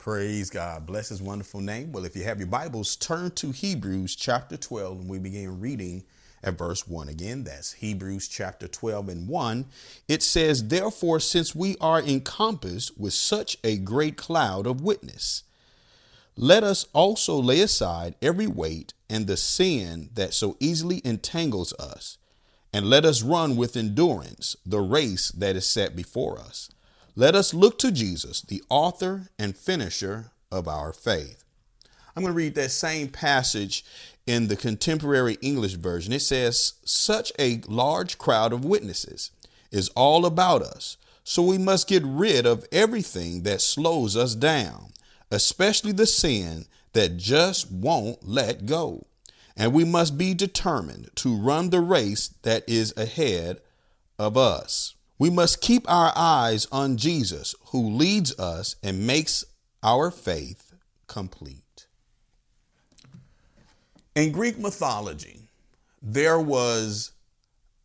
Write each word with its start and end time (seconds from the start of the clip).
Praise 0.00 0.48
God. 0.48 0.86
Bless 0.86 1.10
his 1.10 1.20
wonderful 1.20 1.60
name. 1.60 1.92
Well, 1.92 2.06
if 2.06 2.16
you 2.16 2.24
have 2.24 2.38
your 2.38 2.48
Bibles, 2.48 2.96
turn 2.96 3.32
to 3.32 3.50
Hebrews 3.50 4.16
chapter 4.16 4.56
12 4.56 5.00
and 5.00 5.10
we 5.10 5.18
begin 5.18 5.60
reading 5.60 6.04
at 6.42 6.56
verse 6.56 6.88
1 6.88 7.10
again. 7.10 7.44
That's 7.44 7.72
Hebrews 7.74 8.26
chapter 8.26 8.66
12 8.66 9.10
and 9.10 9.28
1. 9.28 9.66
It 10.08 10.22
says, 10.22 10.68
Therefore, 10.68 11.20
since 11.20 11.54
we 11.54 11.76
are 11.82 12.00
encompassed 12.00 12.98
with 12.98 13.12
such 13.12 13.58
a 13.62 13.76
great 13.76 14.16
cloud 14.16 14.66
of 14.66 14.80
witness, 14.80 15.42
let 16.34 16.64
us 16.64 16.86
also 16.94 17.36
lay 17.36 17.60
aside 17.60 18.14
every 18.22 18.46
weight 18.46 18.94
and 19.10 19.26
the 19.26 19.36
sin 19.36 20.08
that 20.14 20.32
so 20.32 20.56
easily 20.60 21.02
entangles 21.04 21.74
us, 21.74 22.16
and 22.72 22.88
let 22.88 23.04
us 23.04 23.20
run 23.20 23.54
with 23.54 23.76
endurance 23.76 24.56
the 24.64 24.80
race 24.80 25.30
that 25.32 25.56
is 25.56 25.66
set 25.66 25.94
before 25.94 26.38
us 26.38 26.70
let 27.16 27.34
us 27.34 27.52
look 27.52 27.78
to 27.80 27.90
Jesus, 27.90 28.40
the 28.40 28.62
author 28.68 29.28
and 29.38 29.56
finisher 29.56 30.30
of 30.50 30.68
our 30.68 30.92
faith. 30.92 31.44
I'm 32.14 32.22
going 32.22 32.32
to 32.32 32.36
read 32.36 32.54
that 32.56 32.70
same 32.70 33.08
passage 33.08 33.84
in 34.26 34.48
the 34.48 34.56
contemporary 34.56 35.38
English 35.40 35.74
version. 35.74 36.12
It 36.12 36.20
says, 36.20 36.74
Such 36.84 37.32
a 37.38 37.60
large 37.66 38.18
crowd 38.18 38.52
of 38.52 38.64
witnesses 38.64 39.30
is 39.70 39.88
all 39.90 40.26
about 40.26 40.62
us, 40.62 40.96
so 41.24 41.42
we 41.42 41.58
must 41.58 41.88
get 41.88 42.02
rid 42.04 42.46
of 42.46 42.66
everything 42.72 43.42
that 43.42 43.60
slows 43.60 44.16
us 44.16 44.34
down, 44.34 44.92
especially 45.30 45.92
the 45.92 46.06
sin 46.06 46.66
that 46.92 47.16
just 47.16 47.70
won't 47.70 48.26
let 48.26 48.66
go. 48.66 49.06
And 49.56 49.72
we 49.72 49.84
must 49.84 50.16
be 50.16 50.34
determined 50.34 51.10
to 51.16 51.36
run 51.36 51.70
the 51.70 51.80
race 51.80 52.28
that 52.42 52.68
is 52.68 52.96
ahead 52.96 53.60
of 54.18 54.36
us. 54.36 54.94
We 55.20 55.28
must 55.28 55.60
keep 55.60 55.84
our 55.86 56.14
eyes 56.16 56.66
on 56.72 56.96
Jesus, 56.96 57.54
who 57.66 57.90
leads 57.90 58.36
us 58.38 58.76
and 58.82 59.06
makes 59.06 59.44
our 59.82 60.10
faith 60.10 60.72
complete. 61.08 61.86
In 64.14 64.32
Greek 64.32 64.58
mythology, 64.58 65.50
there 66.00 66.40
was 66.40 67.12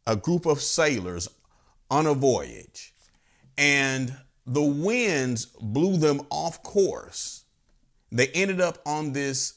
a 0.07 0.15
group 0.15 0.45
of 0.45 0.61
sailors 0.61 1.27
on 1.91 2.05
a 2.05 2.13
voyage, 2.13 2.93
and 3.57 4.15
the 4.47 4.63
winds 4.63 5.47
blew 5.59 5.97
them 5.97 6.21
off 6.29 6.63
course. 6.63 7.43
They 8.13 8.27
ended 8.27 8.61
up 8.61 8.77
on 8.85 9.11
this 9.11 9.55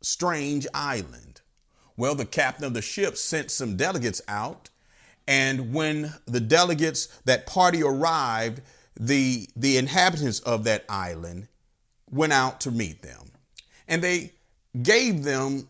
strange 0.00 0.66
island. 0.72 1.42
Well, 1.98 2.14
the 2.14 2.24
captain 2.24 2.64
of 2.64 2.72
the 2.72 2.80
ship 2.80 3.18
sent 3.18 3.50
some 3.50 3.76
delegates 3.76 4.22
out 4.26 4.70
and 5.26 5.72
when 5.72 6.12
the 6.26 6.40
delegates, 6.40 7.06
that 7.24 7.46
party 7.46 7.82
arrived, 7.82 8.60
the, 8.98 9.48
the 9.56 9.76
inhabitants 9.76 10.40
of 10.40 10.64
that 10.64 10.84
island 10.88 11.48
went 12.10 12.32
out 12.32 12.60
to 12.60 12.70
meet 12.70 13.02
them. 13.02 13.32
And 13.88 14.02
they 14.02 14.32
gave 14.82 15.24
them 15.24 15.68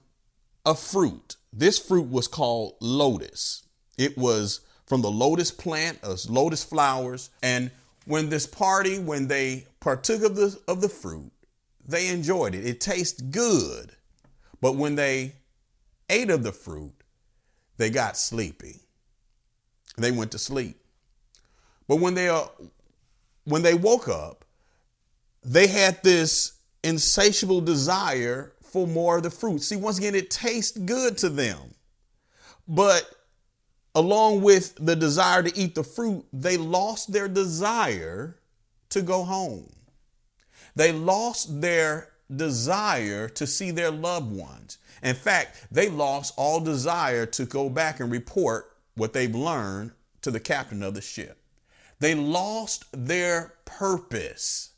a 0.66 0.74
fruit. 0.74 1.36
This 1.52 1.78
fruit 1.78 2.10
was 2.10 2.28
called 2.28 2.74
lotus. 2.80 3.62
It 3.96 4.18
was 4.18 4.60
from 4.86 5.02
the 5.02 5.10
lotus 5.10 5.50
plant, 5.50 5.98
as 6.02 6.28
lotus 6.28 6.64
flowers. 6.64 7.30
And 7.42 7.70
when 8.06 8.28
this 8.28 8.46
party, 8.46 8.98
when 8.98 9.28
they 9.28 9.66
partook 9.80 10.22
of 10.22 10.36
the, 10.36 10.58
of 10.68 10.80
the 10.80 10.88
fruit, 10.88 11.32
they 11.86 12.08
enjoyed 12.08 12.54
it. 12.54 12.66
It 12.66 12.80
tastes 12.80 13.20
good. 13.20 13.92
But 14.60 14.76
when 14.76 14.96
they 14.96 15.34
ate 16.10 16.30
of 16.30 16.42
the 16.42 16.52
fruit, 16.52 16.94
they 17.76 17.90
got 17.90 18.16
sleepy. 18.16 18.83
They 19.96 20.10
went 20.10 20.32
to 20.32 20.38
sleep. 20.38 20.76
But 21.86 21.96
when 21.96 22.14
they 22.14 22.28
uh, 22.28 22.44
when 23.44 23.62
they 23.62 23.74
woke 23.74 24.08
up, 24.08 24.44
they 25.42 25.66
had 25.66 26.02
this 26.02 26.54
insatiable 26.82 27.60
desire 27.60 28.52
for 28.62 28.86
more 28.86 29.18
of 29.18 29.22
the 29.22 29.30
fruit. 29.30 29.62
See, 29.62 29.76
once 29.76 29.98
again, 29.98 30.14
it 30.14 30.30
tastes 30.30 30.76
good 30.76 31.16
to 31.18 31.28
them. 31.28 31.74
But 32.66 33.08
along 33.94 34.42
with 34.42 34.74
the 34.76 34.96
desire 34.96 35.42
to 35.42 35.56
eat 35.56 35.74
the 35.74 35.84
fruit, 35.84 36.24
they 36.32 36.56
lost 36.56 37.12
their 37.12 37.28
desire 37.28 38.36
to 38.90 39.02
go 39.02 39.22
home. 39.22 39.70
They 40.74 40.92
lost 40.92 41.60
their 41.60 42.10
desire 42.34 43.28
to 43.28 43.46
see 43.46 43.70
their 43.70 43.90
loved 43.90 44.32
ones. 44.32 44.78
In 45.02 45.14
fact, 45.14 45.66
they 45.70 45.88
lost 45.88 46.34
all 46.36 46.58
desire 46.60 47.26
to 47.26 47.44
go 47.44 47.68
back 47.68 48.00
and 48.00 48.10
report 48.10 48.73
what 48.94 49.12
they've 49.12 49.34
learned 49.34 49.92
to 50.22 50.30
the 50.30 50.40
captain 50.40 50.82
of 50.82 50.94
the 50.94 51.00
ship. 51.00 51.38
They 52.00 52.14
lost 52.14 52.84
their 52.92 53.54
purpose. 53.64 54.72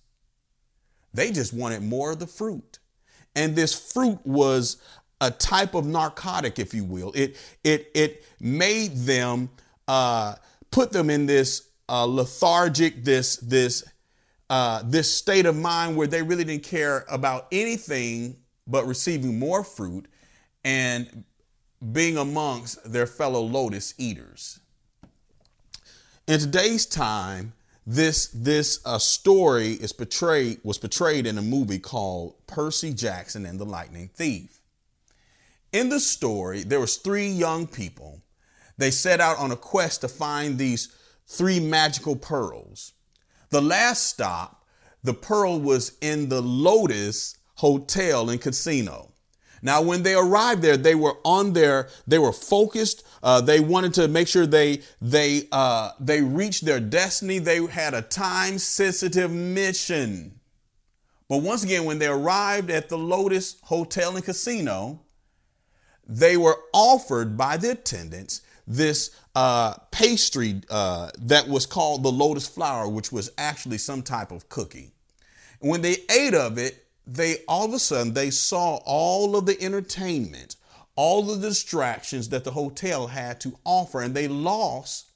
They 1.15 1.33
just 1.33 1.53
wanted 1.53 1.83
more 1.83 2.13
of 2.13 2.19
the 2.19 2.27
fruit. 2.27 2.79
And 3.35 3.57
this 3.57 3.93
fruit 3.93 4.19
was 4.25 4.77
a 5.21 5.31
type 5.31 5.75
of 5.75 5.87
narcotic, 5.87 6.59
if 6.59 6.75
you 6.75 6.85
will. 6.85 7.13
It 7.15 7.37
it 7.65 7.91
it 7.95 8.25
made 8.41 8.97
them 8.97 9.51
uh, 9.89 10.37
put 10.71 10.93
them 10.93 11.11
in 11.11 11.27
this 11.27 11.69
uh, 11.89 12.05
lethargic, 12.05 13.05
this 13.05 13.37
this 13.37 13.85
uh, 14.51 14.83
this 14.85 15.13
state 15.13 15.47
of 15.47 15.57
mind 15.57 15.97
where 15.97 16.07
they 16.07 16.23
really 16.23 16.45
didn't 16.45 16.65
care 16.65 17.05
about 17.09 17.47
anything 17.51 18.37
but 18.67 18.87
receiving 18.87 19.39
more 19.39 19.65
fruit 19.65 20.07
and 20.65 21.25
being 21.93 22.17
amongst 22.17 22.91
their 22.91 23.07
fellow 23.07 23.41
lotus 23.41 23.95
eaters. 23.99 24.61
In 26.27 26.41
today's 26.41 26.87
time, 26.87 27.53
this 27.87 28.27
this 28.29 28.81
uh, 28.85 28.99
story 28.99 29.73
is 29.73 29.93
portrayed 29.93 30.59
was 30.65 30.79
portrayed 30.79 31.25
in 31.27 31.39
a 31.39 31.43
movie 31.43 31.79
called 31.79 32.35
Percy 32.49 32.93
Jackson 32.93 33.47
and 33.47 33.61
the 33.61 33.65
Lightning 33.65 34.11
Thief. 34.13 34.61
In 35.73 35.89
the 35.89 36.01
story, 36.01 36.65
there 36.65 36.81
was 36.81 36.97
three 36.97 37.29
young 37.29 37.67
people. 37.67 38.23
They 38.77 38.91
set 38.91 39.21
out 39.21 39.39
on 39.39 39.53
a 39.53 39.57
quest 39.57 40.01
to 40.01 40.09
find 40.09 40.59
these 40.59 40.89
three 41.27 41.61
magical 41.61 42.17
pearls. 42.17 42.93
The 43.51 43.63
last 43.63 44.07
stop, 44.07 44.65
the 45.05 45.15
pearl 45.15 45.61
was 45.61 45.93
in 46.01 46.29
the 46.29 46.43
Lotus 46.43 47.37
Hotel 47.57 48.31
and 48.31 48.41
Casino. 48.41 49.13
Now, 49.67 49.83
when 49.83 50.05
they 50.05 50.15
arrived 50.15 50.63
there, 50.63 50.77
they 50.77 50.95
were 50.95 51.17
on 51.25 51.53
their, 51.53 51.89
they 52.07 52.21
were 52.21 52.33
focused. 52.33 53.05
Uh, 53.21 53.41
they 53.41 53.59
wanted 53.59 53.95
to 53.95 54.07
make 54.07 54.29
sure 54.29 54.47
they 54.47 54.83
they 55.03 55.49
uh, 55.51 55.91
they 55.99 56.23
reached 56.23 56.65
their 56.65 56.79
destiny. 56.79 57.41
They 57.41 57.67
had 57.67 57.93
a 57.93 58.03
time 58.03 58.59
sensitive 58.59 59.33
mission. 59.33 60.39
But 61.29 61.39
once 61.39 61.65
again, 61.65 61.85
when 61.85 61.99
they 61.99 62.07
arrived 62.07 62.71
at 62.71 62.89
the 62.89 62.97
Lotus 62.97 63.57
Hotel 63.65 64.15
and 64.15 64.25
Casino, 64.25 65.01
they 66.07 66.37
were 66.37 66.61
offered 66.73 67.37
by 67.37 67.57
the 67.57 67.73
attendants 67.73 68.43
this 68.69 69.19
uh, 69.35 69.75
pastry 69.91 70.61
uh, 70.71 71.11
that 71.19 71.49
was 71.49 71.67
called 71.67 72.05
the 72.05 72.13
lotus 72.13 72.47
flower, 72.47 72.89
which 72.89 73.11
was 73.11 73.33
actually 73.37 73.79
some 73.79 74.03
type 74.03 74.31
of 74.31 74.49
cookie. 74.49 74.93
And 75.61 75.69
when 75.73 75.83
they 75.83 75.97
ate 76.09 76.35
of 76.35 76.57
it, 76.57 76.86
they 77.07 77.39
all 77.47 77.67
of 77.67 77.73
a 77.73 77.79
sudden 77.79 78.15
they 78.15 78.31
saw 78.31 78.77
all 78.85 79.37
of 79.37 79.47
the 79.47 79.61
entertainment, 79.63 80.57
all 80.97 81.23
the 81.23 81.37
distractions 81.37 82.31
that 82.31 82.45
the 82.45 82.51
hotel 82.51 83.07
had 83.07 83.41
to 83.41 83.59
offer, 83.65 84.01
and 84.01 84.15
they 84.15 84.29
lost 84.29 85.11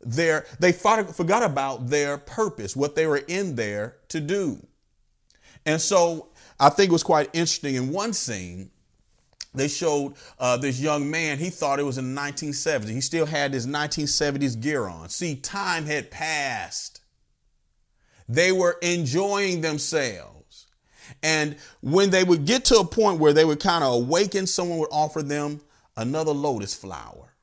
their 0.00 0.46
they 0.58 0.72
forgot 0.72 1.42
about 1.42 1.88
their 1.88 2.18
purpose, 2.18 2.74
what 2.74 2.94
they 2.94 3.06
were 3.06 3.22
in 3.28 3.54
there 3.54 3.96
to 4.08 4.20
do. 4.20 4.66
And 5.66 5.80
so 5.80 6.28
I 6.58 6.70
think 6.70 6.90
it 6.90 6.92
was 6.92 7.02
quite 7.02 7.30
interesting 7.32 7.74
in 7.74 7.92
one 7.92 8.12
scene. 8.12 8.70
They 9.52 9.68
showed 9.68 10.14
uh, 10.38 10.56
this 10.58 10.80
young 10.80 11.10
man, 11.10 11.38
he 11.38 11.50
thought 11.50 11.80
it 11.80 11.84
was 11.84 11.98
in 11.98 12.14
the 12.14 12.20
1970s. 12.20 12.88
He 12.88 13.00
still 13.00 13.26
had 13.26 13.52
his 13.52 13.66
1970s 13.66 14.60
gear 14.60 14.86
on. 14.86 15.08
See, 15.08 15.34
time 15.34 15.86
had 15.86 16.10
passed. 16.10 17.00
They 18.28 18.52
were 18.52 18.78
enjoying 18.80 19.60
themselves. 19.60 20.39
And 21.22 21.56
when 21.80 22.10
they 22.10 22.24
would 22.24 22.46
get 22.46 22.64
to 22.66 22.78
a 22.78 22.84
point 22.84 23.20
where 23.20 23.32
they 23.32 23.44
would 23.44 23.60
kind 23.60 23.84
of 23.84 23.92
awaken, 23.92 24.46
someone 24.46 24.78
would 24.78 24.88
offer 24.90 25.22
them 25.22 25.60
another 25.96 26.32
lotus 26.32 26.74
flower. 26.74 27.34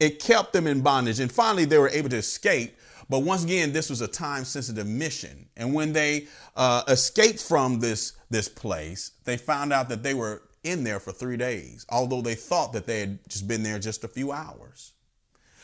It 0.00 0.20
kept 0.20 0.52
them 0.52 0.66
in 0.66 0.80
bondage. 0.80 1.20
And 1.20 1.30
finally, 1.30 1.64
they 1.64 1.78
were 1.78 1.90
able 1.90 2.08
to 2.10 2.16
escape. 2.16 2.76
But 3.08 3.20
once 3.20 3.44
again, 3.44 3.72
this 3.72 3.90
was 3.90 4.00
a 4.00 4.08
time 4.08 4.44
sensitive 4.44 4.86
mission. 4.86 5.48
And 5.56 5.74
when 5.74 5.92
they 5.92 6.26
uh, 6.56 6.82
escaped 6.88 7.40
from 7.40 7.80
this, 7.80 8.14
this 8.30 8.48
place, 8.48 9.12
they 9.24 9.36
found 9.36 9.72
out 9.72 9.88
that 9.90 10.02
they 10.02 10.14
were 10.14 10.42
in 10.62 10.82
there 10.82 10.98
for 10.98 11.12
three 11.12 11.36
days, 11.36 11.84
although 11.90 12.22
they 12.22 12.34
thought 12.34 12.72
that 12.72 12.86
they 12.86 13.00
had 13.00 13.18
just 13.28 13.46
been 13.46 13.62
there 13.62 13.78
just 13.78 14.02
a 14.02 14.08
few 14.08 14.32
hours. 14.32 14.92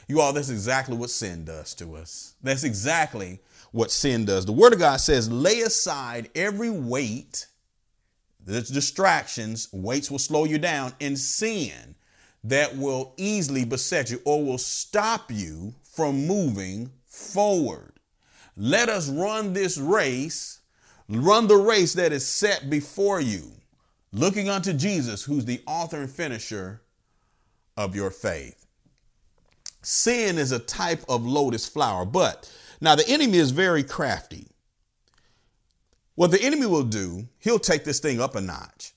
You 0.06 0.20
all, 0.20 0.32
that's 0.32 0.50
exactly 0.50 0.96
what 0.96 1.08
sin 1.08 1.44
does 1.44 1.74
to 1.76 1.96
us. 1.96 2.34
That's 2.42 2.64
exactly 2.64 3.40
what 3.72 3.90
sin 3.90 4.24
does. 4.24 4.46
The 4.46 4.52
Word 4.52 4.72
of 4.72 4.78
God 4.78 4.98
says, 4.98 5.30
lay 5.30 5.60
aside 5.60 6.30
every 6.34 6.70
weight, 6.70 7.46
the 8.44 8.62
distractions, 8.62 9.68
weights 9.72 10.10
will 10.10 10.18
slow 10.18 10.44
you 10.44 10.58
down, 10.58 10.92
and 11.00 11.18
sin 11.18 11.94
that 12.44 12.76
will 12.76 13.14
easily 13.16 13.64
beset 13.64 14.10
you 14.10 14.20
or 14.24 14.42
will 14.42 14.58
stop 14.58 15.30
you 15.30 15.74
from 15.82 16.26
moving 16.26 16.90
forward. 17.06 17.92
Let 18.56 18.88
us 18.88 19.08
run 19.08 19.52
this 19.52 19.78
race 19.78 20.60
Run 21.10 21.48
the 21.48 21.56
race 21.56 21.94
that 21.94 22.12
is 22.12 22.24
set 22.24 22.70
before 22.70 23.20
you, 23.20 23.50
looking 24.12 24.48
unto 24.48 24.72
Jesus, 24.72 25.24
who's 25.24 25.44
the 25.44 25.60
author 25.66 26.02
and 26.02 26.10
finisher 26.10 26.82
of 27.76 27.96
your 27.96 28.12
faith. 28.12 28.64
Sin 29.82 30.38
is 30.38 30.52
a 30.52 30.60
type 30.60 31.02
of 31.08 31.26
lotus 31.26 31.66
flower, 31.66 32.04
but 32.04 32.48
now 32.80 32.94
the 32.94 33.08
enemy 33.08 33.38
is 33.38 33.50
very 33.50 33.82
crafty. 33.82 34.48
What 36.14 36.30
the 36.30 36.42
enemy 36.42 36.66
will 36.66 36.84
do, 36.84 37.28
he'll 37.38 37.58
take 37.58 37.84
this 37.84 38.00
thing 38.00 38.20
up 38.20 38.34
a 38.34 38.40
notch. 38.40 38.92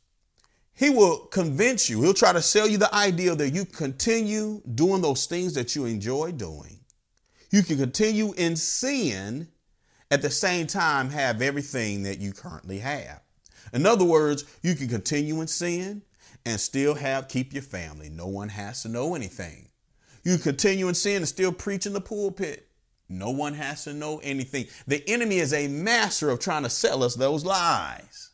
He 0.73 0.89
will 0.89 1.19
convince 1.27 1.89
you, 1.89 2.01
he'll 2.01 2.13
try 2.13 2.33
to 2.33 2.41
sell 2.41 2.67
you 2.67 2.77
the 2.77 2.93
idea 2.93 3.35
that 3.35 3.51
you 3.51 3.65
continue 3.65 4.61
doing 4.73 5.01
those 5.01 5.25
things 5.25 5.53
that 5.53 5.75
you 5.75 5.85
enjoy 5.85 6.31
doing. 6.31 6.79
You 7.51 7.61
can 7.61 7.77
continue 7.77 8.33
in 8.33 8.55
sin 8.55 9.47
at 10.09 10.21
the 10.21 10.29
same 10.29 10.67
time 10.67 11.09
have 11.11 11.41
everything 11.41 12.03
that 12.03 12.19
you 12.19 12.33
currently 12.33 12.79
have. 12.79 13.21
In 13.73 13.85
other 13.85 14.05
words, 14.05 14.45
you 14.61 14.75
can 14.75 14.87
continue 14.87 15.39
in 15.41 15.47
sin 15.47 16.01
and 16.45 16.59
still 16.59 16.95
have 16.95 17.27
keep 17.27 17.53
your 17.53 17.63
family. 17.63 18.09
No 18.09 18.27
one 18.27 18.49
has 18.49 18.83
to 18.83 18.89
know 18.89 19.15
anything. 19.15 19.69
You 20.23 20.37
continue 20.37 20.87
in 20.87 20.95
sin 20.95 21.17
and 21.17 21.27
still 21.27 21.51
preach 21.51 21.85
in 21.85 21.93
the 21.93 22.01
pulpit. 22.01 22.67
No 23.09 23.31
one 23.31 23.53
has 23.53 23.83
to 23.83 23.93
know 23.93 24.19
anything. 24.23 24.65
The 24.87 25.07
enemy 25.07 25.37
is 25.37 25.53
a 25.53 25.67
master 25.67 26.29
of 26.29 26.39
trying 26.39 26.63
to 26.63 26.69
sell 26.69 27.03
us 27.03 27.15
those 27.15 27.45
lies. 27.45 28.31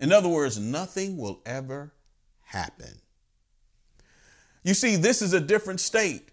In 0.00 0.12
other 0.12 0.28
words, 0.28 0.58
nothing 0.58 1.16
will 1.16 1.42
ever 1.44 1.92
happen. 2.42 3.00
You 4.64 4.74
see, 4.74 4.96
this 4.96 5.22
is 5.22 5.32
a 5.32 5.40
different 5.40 5.80
state. 5.80 6.30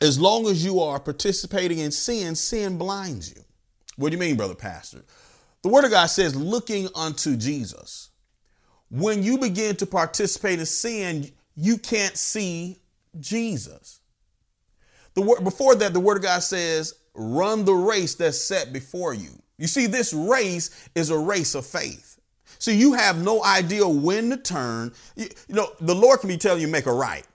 As 0.00 0.20
long 0.20 0.46
as 0.46 0.64
you 0.64 0.80
are 0.80 0.98
participating 0.98 1.78
in 1.78 1.90
sin, 1.90 2.34
sin 2.34 2.76
blinds 2.76 3.34
you. 3.34 3.42
What 3.96 4.10
do 4.10 4.16
you 4.16 4.20
mean, 4.20 4.36
brother 4.36 4.54
pastor? 4.54 5.04
The 5.62 5.68
word 5.68 5.84
of 5.84 5.90
God 5.90 6.06
says, 6.06 6.34
looking 6.34 6.88
unto 6.94 7.36
Jesus. 7.36 8.10
When 8.90 9.22
you 9.22 9.38
begin 9.38 9.76
to 9.76 9.86
participate 9.86 10.58
in 10.58 10.66
sin, 10.66 11.30
you 11.54 11.78
can't 11.78 12.16
see 12.16 12.80
Jesus. 13.20 14.00
The 15.14 15.22
word 15.22 15.44
before 15.44 15.74
that, 15.76 15.92
the 15.92 16.00
word 16.00 16.16
of 16.18 16.22
God 16.22 16.42
says, 16.42 16.94
run 17.14 17.64
the 17.64 17.74
race 17.74 18.14
that's 18.14 18.38
set 18.40 18.72
before 18.72 19.14
you. 19.14 19.30
You 19.58 19.66
see, 19.66 19.86
this 19.86 20.12
race 20.12 20.88
is 20.94 21.10
a 21.10 21.18
race 21.18 21.54
of 21.54 21.66
faith. 21.66 22.18
So 22.58 22.70
you 22.70 22.94
have 22.94 23.22
no 23.22 23.42
idea 23.44 23.86
when 23.86 24.30
to 24.30 24.36
turn. 24.36 24.92
You, 25.16 25.26
you 25.48 25.54
know, 25.54 25.72
the 25.80 25.94
Lord 25.94 26.20
can 26.20 26.28
be 26.28 26.36
telling 26.36 26.60
you 26.60 26.68
make 26.68 26.86
a 26.86 26.92
right. 26.92 27.26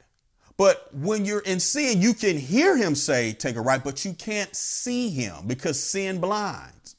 But 0.57 0.91
when 0.94 1.24
you're 1.24 1.41
in 1.41 1.59
sin, 1.59 2.01
you 2.01 2.15
can 2.15 2.38
hear 2.38 2.75
him 2.75 2.95
say, 2.95 3.33
take 3.33 3.56
a 3.57 3.62
right, 3.62 3.83
but 3.83 4.03
you 4.03 4.13
can't 4.13 4.56
see 4.56 5.09
him 5.09 5.45
because 5.45 5.81
sin 5.81 6.19
blinds. 6.19 6.95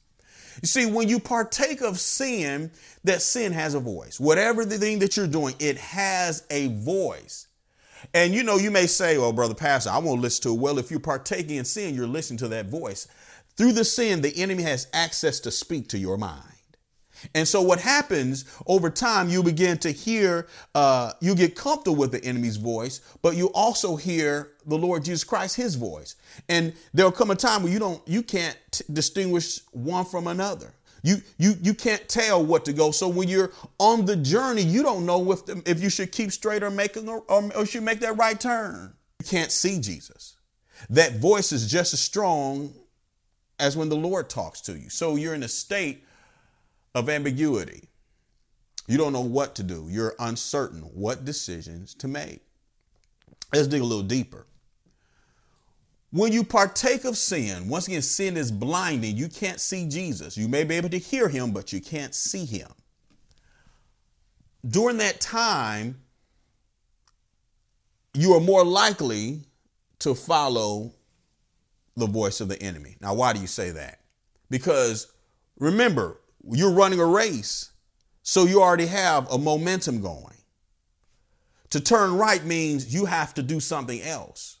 You 0.61 0.67
see, 0.67 0.85
when 0.85 1.09
you 1.09 1.19
partake 1.19 1.81
of 1.81 1.99
sin, 1.99 2.71
that 3.03 3.21
sin 3.21 3.51
has 3.51 3.73
a 3.73 3.79
voice. 3.79 4.19
Whatever 4.19 4.63
the 4.63 4.77
thing 4.77 4.99
that 4.99 5.17
you're 5.17 5.27
doing, 5.27 5.55
it 5.59 5.77
has 5.77 6.45
a 6.49 6.67
voice. 6.67 7.47
And 8.13 8.33
you 8.33 8.43
know, 8.43 8.57
you 8.57 8.71
may 8.71 8.87
say, 8.87 9.17
well, 9.17 9.33
brother 9.33 9.55
pastor, 9.55 9.89
I 9.89 9.97
won't 9.99 10.21
listen 10.21 10.43
to 10.43 10.49
it. 10.55 10.59
Well, 10.59 10.79
if 10.79 10.91
you're 10.91 10.99
partaking 10.99 11.57
in 11.57 11.65
sin, 11.65 11.95
you're 11.95 12.07
listening 12.07 12.39
to 12.39 12.47
that 12.49 12.67
voice. 12.67 13.07
Through 13.57 13.73
the 13.73 13.83
sin, 13.83 14.21
the 14.21 14.35
enemy 14.37 14.63
has 14.63 14.87
access 14.93 15.39
to 15.41 15.51
speak 15.51 15.89
to 15.89 15.97
your 15.97 16.17
mind. 16.17 16.43
And 17.35 17.47
so 17.47 17.61
what 17.61 17.79
happens 17.79 18.45
over 18.65 18.89
time, 18.89 19.29
you 19.29 19.43
begin 19.43 19.77
to 19.79 19.91
hear, 19.91 20.47
uh, 20.73 21.11
you 21.19 21.35
get 21.35 21.55
comfortable 21.55 21.97
with 21.97 22.11
the 22.11 22.23
enemy's 22.23 22.57
voice, 22.57 23.01
but 23.21 23.35
you 23.35 23.47
also 23.47 23.95
hear 23.95 24.51
the 24.65 24.77
Lord 24.77 25.03
Jesus 25.03 25.23
Christ, 25.23 25.55
his 25.55 25.75
voice. 25.75 26.15
And 26.47 26.73
there'll 26.93 27.11
come 27.11 27.31
a 27.31 27.35
time 27.35 27.63
where 27.63 27.71
you 27.71 27.79
don't, 27.79 28.01
you 28.07 28.23
can't 28.23 28.57
t- 28.71 28.85
distinguish 28.91 29.59
one 29.71 30.05
from 30.05 30.27
another. 30.27 30.73
You, 31.01 31.17
you, 31.37 31.55
you 31.61 31.73
can't 31.73 32.07
tell 32.07 32.45
what 32.45 32.65
to 32.65 32.73
go. 32.73 32.91
So 32.91 33.07
when 33.07 33.27
you're 33.27 33.51
on 33.77 34.05
the 34.05 34.15
journey, 34.15 34.61
you 34.61 34.83
don't 34.83 35.05
know 35.05 35.31
if, 35.31 35.45
the, 35.45 35.61
if 35.65 35.81
you 35.81 35.89
should 35.89 36.11
keep 36.11 36.31
straight 36.31 36.63
or 36.63 36.69
make, 36.69 36.95
a, 36.95 37.05
or, 37.05 37.23
or 37.29 37.65
should 37.65 37.83
make 37.83 37.99
that 38.01 38.17
right 38.17 38.39
turn. 38.39 38.93
You 39.19 39.25
can't 39.25 39.51
see 39.51 39.79
Jesus. 39.79 40.37
That 40.89 41.17
voice 41.17 41.51
is 41.51 41.69
just 41.69 41.93
as 41.93 41.99
strong 41.99 42.73
as 43.59 43.75
when 43.75 43.89
the 43.89 43.95
Lord 43.95 44.29
talks 44.29 44.61
to 44.61 44.77
you. 44.77 44.89
So 44.89 45.15
you're 45.15 45.33
in 45.33 45.43
a 45.43 45.49
state 45.49 46.03
of 46.95 47.09
ambiguity. 47.09 47.89
You 48.87 48.97
don't 48.97 49.13
know 49.13 49.21
what 49.21 49.55
to 49.55 49.63
do. 49.63 49.87
You're 49.89 50.15
uncertain 50.19 50.81
what 50.81 51.25
decisions 51.25 51.93
to 51.95 52.07
make. 52.07 52.41
Let's 53.53 53.67
dig 53.67 53.81
a 53.81 53.85
little 53.85 54.03
deeper. 54.03 54.45
When 56.11 56.33
you 56.33 56.43
partake 56.43 57.05
of 57.05 57.17
sin, 57.17 57.69
once 57.69 57.87
again, 57.87 58.01
sin 58.01 58.35
is 58.35 58.51
blinding. 58.51 59.15
You 59.15 59.29
can't 59.29 59.59
see 59.59 59.87
Jesus. 59.87 60.37
You 60.37 60.47
may 60.47 60.63
be 60.63 60.75
able 60.75 60.89
to 60.89 60.97
hear 60.97 61.29
him, 61.29 61.51
but 61.51 61.71
you 61.71 61.79
can't 61.79 62.15
see 62.15 62.45
him. 62.45 62.69
During 64.67 64.97
that 64.97 65.21
time, 65.21 66.01
you 68.13 68.33
are 68.33 68.39
more 68.39 68.65
likely 68.65 69.43
to 69.99 70.15
follow 70.15 70.93
the 71.95 72.07
voice 72.07 72.41
of 72.41 72.47
the 72.47 72.61
enemy. 72.61 72.95
Now, 73.01 73.13
why 73.13 73.33
do 73.33 73.39
you 73.39 73.47
say 73.47 73.71
that? 73.71 73.99
Because 74.49 75.11
remember, 75.59 76.19
you're 76.43 76.73
running 76.73 76.99
a 76.99 77.05
race, 77.05 77.71
so 78.23 78.45
you 78.45 78.61
already 78.61 78.87
have 78.87 79.29
a 79.29 79.37
momentum 79.37 80.01
going. 80.01 80.37
To 81.71 81.79
turn 81.79 82.15
right 82.15 82.43
means 82.43 82.93
you 82.93 83.05
have 83.05 83.35
to 83.35 83.43
do 83.43 83.59
something 83.59 84.01
else. 84.01 84.58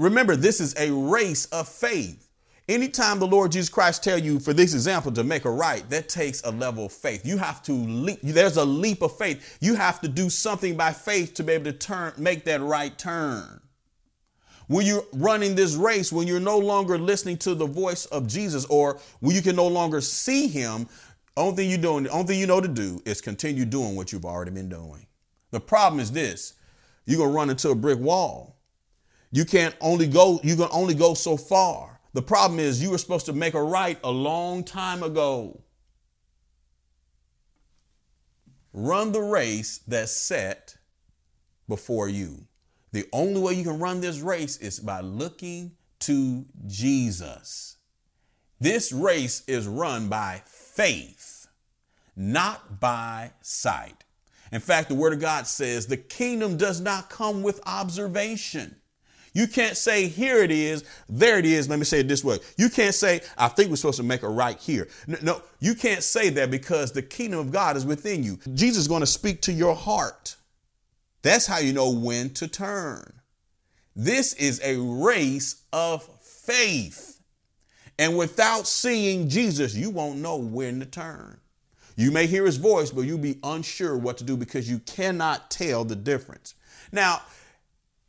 Remember, 0.00 0.34
this 0.34 0.60
is 0.62 0.74
a 0.78 0.90
race 0.90 1.44
of 1.46 1.68
faith. 1.68 2.30
Anytime 2.70 3.18
the 3.18 3.26
Lord 3.26 3.52
Jesus 3.52 3.68
Christ 3.68 4.02
tell 4.02 4.16
you, 4.16 4.40
for 4.40 4.54
this 4.54 4.72
example, 4.72 5.12
to 5.12 5.22
make 5.22 5.44
a 5.44 5.50
right, 5.50 5.88
that 5.90 6.08
takes 6.08 6.40
a 6.42 6.50
level 6.50 6.86
of 6.86 6.92
faith. 6.92 7.26
You 7.26 7.36
have 7.36 7.62
to 7.64 7.72
leap. 7.72 8.20
There's 8.22 8.56
a 8.56 8.64
leap 8.64 9.02
of 9.02 9.18
faith. 9.18 9.58
You 9.60 9.74
have 9.74 10.00
to 10.00 10.08
do 10.08 10.30
something 10.30 10.74
by 10.74 10.94
faith 10.94 11.34
to 11.34 11.42
be 11.42 11.52
able 11.52 11.66
to 11.66 11.74
turn, 11.74 12.14
make 12.16 12.44
that 12.44 12.62
right 12.62 12.96
turn. 12.96 13.60
When 14.68 14.86
you're 14.86 15.04
running 15.12 15.54
this 15.54 15.74
race, 15.74 16.10
when 16.10 16.26
you're 16.26 16.40
no 16.40 16.56
longer 16.56 16.96
listening 16.96 17.36
to 17.38 17.54
the 17.54 17.66
voice 17.66 18.06
of 18.06 18.26
Jesus, 18.26 18.64
or 18.66 18.98
when 19.18 19.36
you 19.36 19.42
can 19.42 19.56
no 19.56 19.66
longer 19.66 20.00
see 20.00 20.46
him, 20.46 20.88
only 21.36 21.56
thing 21.56 21.68
you're 21.68 21.78
doing, 21.78 22.08
only 22.08 22.26
thing 22.26 22.40
you 22.40 22.46
know 22.46 22.62
to 22.62 22.68
do 22.68 23.02
is 23.04 23.20
continue 23.20 23.66
doing 23.66 23.96
what 23.96 24.12
you've 24.12 24.24
already 24.24 24.52
been 24.52 24.70
doing. 24.70 25.06
The 25.50 25.60
problem 25.60 26.00
is 26.00 26.10
this: 26.10 26.54
you're 27.04 27.18
gonna 27.18 27.36
run 27.36 27.50
into 27.50 27.68
a 27.68 27.74
brick 27.74 27.98
wall. 27.98 28.59
You 29.32 29.44
can't 29.44 29.76
only 29.80 30.06
go, 30.06 30.40
you 30.42 30.56
can 30.56 30.68
only 30.72 30.94
go 30.94 31.14
so 31.14 31.36
far. 31.36 32.00
The 32.12 32.22
problem 32.22 32.58
is 32.58 32.82
you 32.82 32.90
were 32.90 32.98
supposed 32.98 33.26
to 33.26 33.32
make 33.32 33.54
a 33.54 33.62
right 33.62 33.98
a 34.02 34.10
long 34.10 34.64
time 34.64 35.02
ago. 35.02 35.62
Run 38.72 39.12
the 39.12 39.22
race 39.22 39.78
that's 39.86 40.12
set 40.12 40.76
before 41.68 42.08
you. 42.08 42.46
The 42.92 43.06
only 43.12 43.40
way 43.40 43.54
you 43.54 43.64
can 43.64 43.78
run 43.78 44.00
this 44.00 44.20
race 44.20 44.56
is 44.56 44.80
by 44.80 45.00
looking 45.00 45.72
to 46.00 46.44
Jesus. 46.66 47.76
This 48.58 48.92
race 48.92 49.42
is 49.46 49.66
run 49.66 50.08
by 50.08 50.42
faith, 50.44 51.46
not 52.16 52.80
by 52.80 53.32
sight. 53.40 54.04
In 54.52 54.60
fact, 54.60 54.88
the 54.88 54.94
Word 54.96 55.12
of 55.12 55.20
God 55.20 55.46
says 55.46 55.86
the 55.86 55.96
kingdom 55.96 56.56
does 56.56 56.80
not 56.80 57.08
come 57.08 57.42
with 57.42 57.60
observation. 57.64 58.79
You 59.32 59.46
can't 59.46 59.76
say, 59.76 60.08
here 60.08 60.38
it 60.38 60.50
is, 60.50 60.84
there 61.08 61.38
it 61.38 61.46
is. 61.46 61.68
Let 61.68 61.78
me 61.78 61.84
say 61.84 62.00
it 62.00 62.08
this 62.08 62.24
way. 62.24 62.38
You 62.56 62.68
can't 62.68 62.94
say, 62.94 63.20
I 63.38 63.48
think 63.48 63.70
we're 63.70 63.76
supposed 63.76 63.98
to 63.98 64.02
make 64.02 64.22
a 64.22 64.28
right 64.28 64.58
here. 64.58 64.88
No, 65.06 65.18
no 65.22 65.42
you 65.60 65.74
can't 65.74 66.02
say 66.02 66.30
that 66.30 66.50
because 66.50 66.92
the 66.92 67.02
kingdom 67.02 67.40
of 67.40 67.52
God 67.52 67.76
is 67.76 67.86
within 67.86 68.24
you. 68.24 68.38
Jesus 68.54 68.82
is 68.82 68.88
going 68.88 69.00
to 69.00 69.06
speak 69.06 69.42
to 69.42 69.52
your 69.52 69.74
heart. 69.74 70.36
That's 71.22 71.46
how 71.46 71.58
you 71.58 71.72
know 71.72 71.90
when 71.90 72.30
to 72.34 72.48
turn. 72.48 73.12
This 73.94 74.32
is 74.34 74.60
a 74.64 74.76
race 74.78 75.62
of 75.72 76.02
faith. 76.22 77.20
And 77.98 78.16
without 78.16 78.66
seeing 78.66 79.28
Jesus, 79.28 79.74
you 79.74 79.90
won't 79.90 80.18
know 80.18 80.36
when 80.36 80.80
to 80.80 80.86
turn. 80.86 81.38
You 81.96 82.10
may 82.10 82.26
hear 82.26 82.46
his 82.46 82.56
voice, 82.56 82.90
but 82.90 83.02
you'll 83.02 83.18
be 83.18 83.38
unsure 83.42 83.96
what 83.96 84.16
to 84.18 84.24
do 84.24 84.36
because 84.36 84.70
you 84.70 84.78
cannot 84.80 85.50
tell 85.50 85.84
the 85.84 85.96
difference. 85.96 86.54
Now, 86.92 87.20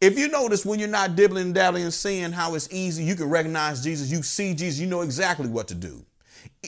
if 0.02 0.18
you 0.18 0.28
notice 0.28 0.66
when 0.66 0.80
you're 0.80 0.90
not 0.90 1.16
dibbling 1.16 1.46
and 1.46 1.56
dabbling 1.56 1.84
and 1.84 1.94
seeing 1.94 2.32
how 2.32 2.56
it's 2.56 2.68
easy, 2.74 3.04
you 3.04 3.16
can 3.16 3.30
recognize 3.30 3.84
Jesus, 3.84 4.12
you 4.12 4.24
see 4.24 4.56
Jesus, 4.56 4.80
you 4.80 4.88
know 4.88 5.02
exactly 5.02 5.48
what 5.48 5.68
to 5.68 5.76
do. 5.76 6.04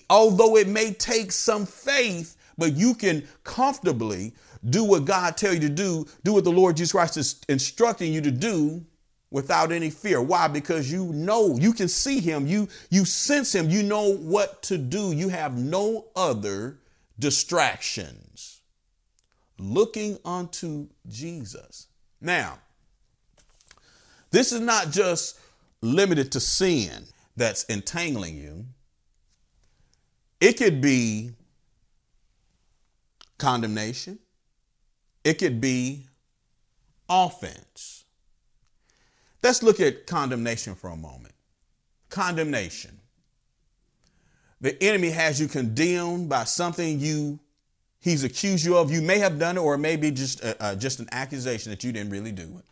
Although 0.10 0.56
it 0.58 0.68
may 0.68 0.94
take 0.94 1.32
some 1.32 1.66
faith, 1.66 2.38
but 2.58 2.74
you 2.74 2.94
can 2.94 3.28
comfortably 3.44 4.34
do 4.70 4.84
what 4.84 5.06
God 5.06 5.36
tell 5.36 5.54
you 5.54 5.60
to 5.62 5.70
do, 5.70 6.06
do 6.24 6.34
what 6.34 6.44
the 6.44 6.52
Lord 6.52 6.78
Jesus 6.78 6.92
Christ 6.92 7.18
is 7.18 7.42
instructing 7.50 8.14
you 8.14 8.22
to 8.22 8.32
do 8.32 8.86
without 9.32 9.72
any 9.72 9.90
fear. 9.90 10.22
Why? 10.22 10.48
Because 10.48 10.92
you 10.92 11.06
know, 11.06 11.58
you 11.58 11.74
can 11.74 11.88
see 11.88 12.20
him, 12.20 12.46
you 12.46 12.70
you 12.92 13.04
sense 13.04 13.54
him, 13.54 13.70
you 13.70 13.82
know 13.82 14.14
what 14.14 14.62
to 14.64 14.78
do. 14.78 15.12
You 15.12 15.30
have 15.30 15.58
no 15.58 16.06
other 16.16 16.78
distractions. 17.18 18.62
Looking 19.58 20.20
unto 20.24 20.88
Jesus. 21.08 21.88
Now, 22.22 22.60
this 24.34 24.52
is 24.52 24.62
not 24.62 24.90
just 24.90 25.40
limited 25.82 26.32
to 26.32 26.40
sin 26.40 27.06
that's 27.38 27.66
entangling 27.70 28.36
you. 28.36 28.66
It 30.42 30.58
could 30.58 30.82
be 30.82 31.34
condemnation, 33.38 34.18
it 35.24 35.36
could 35.36 35.62
be 35.62 36.08
offense. 37.08 38.06
Let's 39.44 39.62
look 39.62 39.80
at 39.80 40.08
condemnation 40.08 40.74
for 40.74 40.90
a 40.90 40.96
moment. 40.96 41.36
Condemnation. 42.10 43.02
The 44.62 44.82
enemy 44.82 45.12
has 45.12 45.40
you 45.40 45.48
condemned 45.48 46.28
by 46.28 46.46
something 46.46 47.00
you 47.00 47.40
he's 48.00 48.24
accused 48.24 48.66
you 48.66 48.78
of. 48.78 48.92
You 48.92 49.04
may 49.04 49.20
have 49.20 49.38
done 49.38 49.58
it, 49.58 49.62
or 49.62 49.78
maybe 49.78 50.10
just 50.10 50.44
uh, 50.44 50.56
uh, 50.60 50.76
just 50.76 51.00
an 51.00 51.08
accusation 51.12 51.70
that 51.70 51.84
you 51.84 51.92
didn't 51.92 52.10
really 52.10 52.32
do 52.32 52.58
it. 52.58 52.66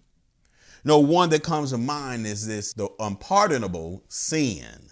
No, 0.84 1.00
one 1.00 1.30
that 1.30 1.44
comes 1.44 1.72
to 1.72 1.78
mind 1.78 2.26
is 2.26 2.48
this: 2.48 2.74
the 2.74 2.90
unpardonable 3.00 4.04
sin. 4.08 4.90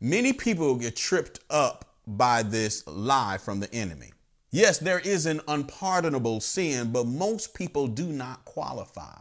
Many 0.00 0.32
people 0.32 0.76
get 0.76 0.96
tripped 0.96 1.40
up 1.50 1.94
by 2.06 2.42
this 2.42 2.86
lie 2.86 3.38
from 3.38 3.60
the 3.60 3.72
enemy. 3.74 4.12
Yes, 4.50 4.78
there 4.78 4.98
is 4.98 5.26
an 5.26 5.40
unpardonable 5.46 6.40
sin, 6.40 6.90
but 6.90 7.06
most 7.06 7.54
people 7.54 7.86
do 7.86 8.06
not 8.06 8.44
qualify. 8.44 9.20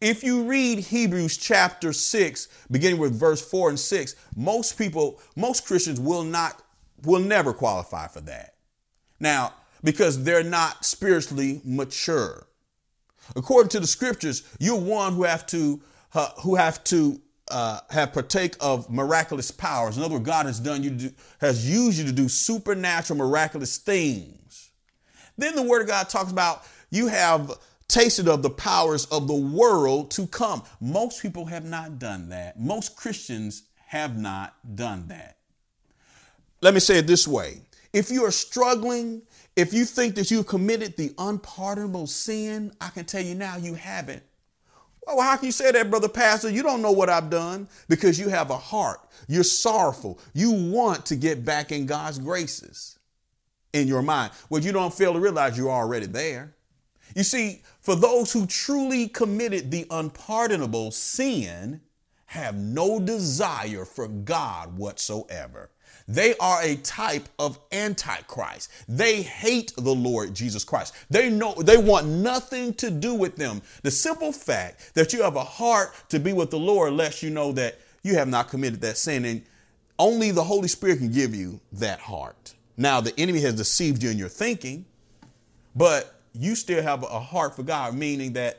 If 0.00 0.24
you 0.24 0.44
read 0.44 0.78
Hebrews 0.78 1.36
chapter 1.36 1.92
6, 1.92 2.48
beginning 2.70 2.98
with 2.98 3.14
verse 3.14 3.42
4 3.42 3.68
and 3.68 3.78
6, 3.78 4.16
most 4.34 4.78
people, 4.78 5.20
most 5.36 5.66
Christians 5.66 6.00
will 6.00 6.24
not, 6.24 6.62
will 7.02 7.20
never 7.20 7.52
qualify 7.52 8.08
for 8.08 8.22
that. 8.22 8.54
Now, 9.20 9.52
because 9.84 10.24
they're 10.24 10.42
not 10.42 10.86
spiritually 10.86 11.60
mature. 11.64 12.46
According 13.36 13.70
to 13.70 13.80
the 13.80 13.86
scriptures, 13.86 14.42
you're 14.58 14.80
one 14.80 15.14
who 15.14 15.24
have 15.24 15.46
to, 15.46 15.80
uh, 16.14 16.30
who 16.42 16.56
have 16.56 16.82
to 16.84 17.20
uh, 17.50 17.80
have 17.90 18.12
partake 18.12 18.56
of 18.60 18.90
miraculous 18.90 19.50
powers. 19.50 19.96
In 19.96 20.02
other 20.02 20.14
words, 20.14 20.26
God 20.26 20.46
has 20.46 20.60
done 20.60 20.82
you 20.82 20.90
do, 20.90 21.10
has 21.40 21.68
used 21.68 21.98
you 21.98 22.04
to 22.06 22.12
do 22.12 22.28
supernatural, 22.28 23.18
miraculous 23.18 23.76
things. 23.76 24.70
Then 25.36 25.56
the 25.56 25.62
Word 25.62 25.82
of 25.82 25.88
God 25.88 26.08
talks 26.08 26.30
about 26.30 26.64
you 26.90 27.08
have 27.08 27.58
tasted 27.88 28.28
of 28.28 28.42
the 28.42 28.50
powers 28.50 29.06
of 29.06 29.26
the 29.26 29.34
world 29.34 30.10
to 30.12 30.26
come. 30.26 30.62
Most 30.80 31.22
people 31.22 31.46
have 31.46 31.64
not 31.64 31.98
done 31.98 32.28
that. 32.28 32.58
Most 32.58 32.96
Christians 32.96 33.64
have 33.86 34.16
not 34.16 34.54
done 34.76 35.08
that. 35.08 35.36
Let 36.60 36.74
me 36.74 36.80
say 36.80 36.98
it 36.98 37.06
this 37.06 37.26
way: 37.26 37.62
If 37.92 38.10
you 38.10 38.24
are 38.24 38.30
struggling, 38.30 39.22
if 39.56 39.72
you 39.74 39.84
think 39.84 40.14
that 40.14 40.30
you 40.30 40.44
committed 40.44 40.96
the 40.96 41.12
unpardonable 41.18 42.06
sin, 42.06 42.72
I 42.80 42.88
can 42.90 43.04
tell 43.04 43.22
you 43.22 43.34
now 43.34 43.56
you 43.56 43.74
haven't. 43.74 44.22
Well, 45.06 45.20
how 45.20 45.36
can 45.36 45.46
you 45.46 45.52
say 45.52 45.72
that, 45.72 45.90
brother 45.90 46.08
pastor? 46.08 46.50
You 46.50 46.62
don't 46.62 46.82
know 46.82 46.92
what 46.92 47.08
I've 47.08 47.30
done 47.30 47.68
because 47.88 48.18
you 48.18 48.28
have 48.28 48.50
a 48.50 48.56
heart. 48.56 49.00
You're 49.26 49.42
sorrowful. 49.42 50.20
You 50.34 50.52
want 50.52 51.06
to 51.06 51.16
get 51.16 51.44
back 51.44 51.72
in 51.72 51.86
God's 51.86 52.18
graces 52.18 52.98
in 53.72 53.88
your 53.88 54.02
mind. 54.02 54.32
Well, 54.48 54.62
you 54.62 54.72
don't 54.72 54.94
fail 54.94 55.12
to 55.14 55.20
realize 55.20 55.58
you're 55.58 55.70
already 55.70 56.06
there. 56.06 56.54
You 57.16 57.24
see, 57.24 57.62
for 57.80 57.96
those 57.96 58.32
who 58.32 58.46
truly 58.46 59.08
committed 59.08 59.70
the 59.70 59.86
unpardonable 59.90 60.92
sin, 60.92 61.80
have 62.26 62.54
no 62.54 63.00
desire 63.00 63.84
for 63.84 64.06
God 64.06 64.76
whatsoever. 64.76 65.70
They 66.10 66.34
are 66.38 66.60
a 66.60 66.74
type 66.74 67.28
of 67.38 67.56
antichrist. 67.70 68.68
They 68.88 69.22
hate 69.22 69.72
the 69.76 69.94
Lord 69.94 70.34
Jesus 70.34 70.64
Christ. 70.64 70.92
They 71.08 71.30
know 71.30 71.54
they 71.54 71.76
want 71.76 72.08
nothing 72.08 72.74
to 72.74 72.90
do 72.90 73.14
with 73.14 73.36
them. 73.36 73.62
The 73.84 73.92
simple 73.92 74.32
fact 74.32 74.94
that 74.94 75.12
you 75.12 75.22
have 75.22 75.36
a 75.36 75.44
heart 75.44 75.94
to 76.08 76.18
be 76.18 76.32
with 76.32 76.50
the 76.50 76.58
Lord 76.58 76.94
lets 76.94 77.22
you 77.22 77.30
know 77.30 77.52
that 77.52 77.78
you 78.02 78.16
have 78.16 78.26
not 78.26 78.48
committed 78.48 78.80
that 78.80 78.98
sin 78.98 79.24
and 79.24 79.42
only 80.00 80.32
the 80.32 80.42
Holy 80.42 80.66
Spirit 80.66 80.98
can 80.98 81.12
give 81.12 81.32
you 81.32 81.60
that 81.74 82.00
heart. 82.00 82.54
Now 82.76 83.00
the 83.00 83.14
enemy 83.16 83.40
has 83.42 83.54
deceived 83.54 84.02
you 84.02 84.10
in 84.10 84.18
your 84.18 84.28
thinking, 84.28 84.86
but 85.76 86.20
you 86.32 86.56
still 86.56 86.82
have 86.82 87.04
a 87.04 87.20
heart 87.20 87.54
for 87.54 87.62
God, 87.62 87.94
meaning 87.94 88.32
that 88.32 88.58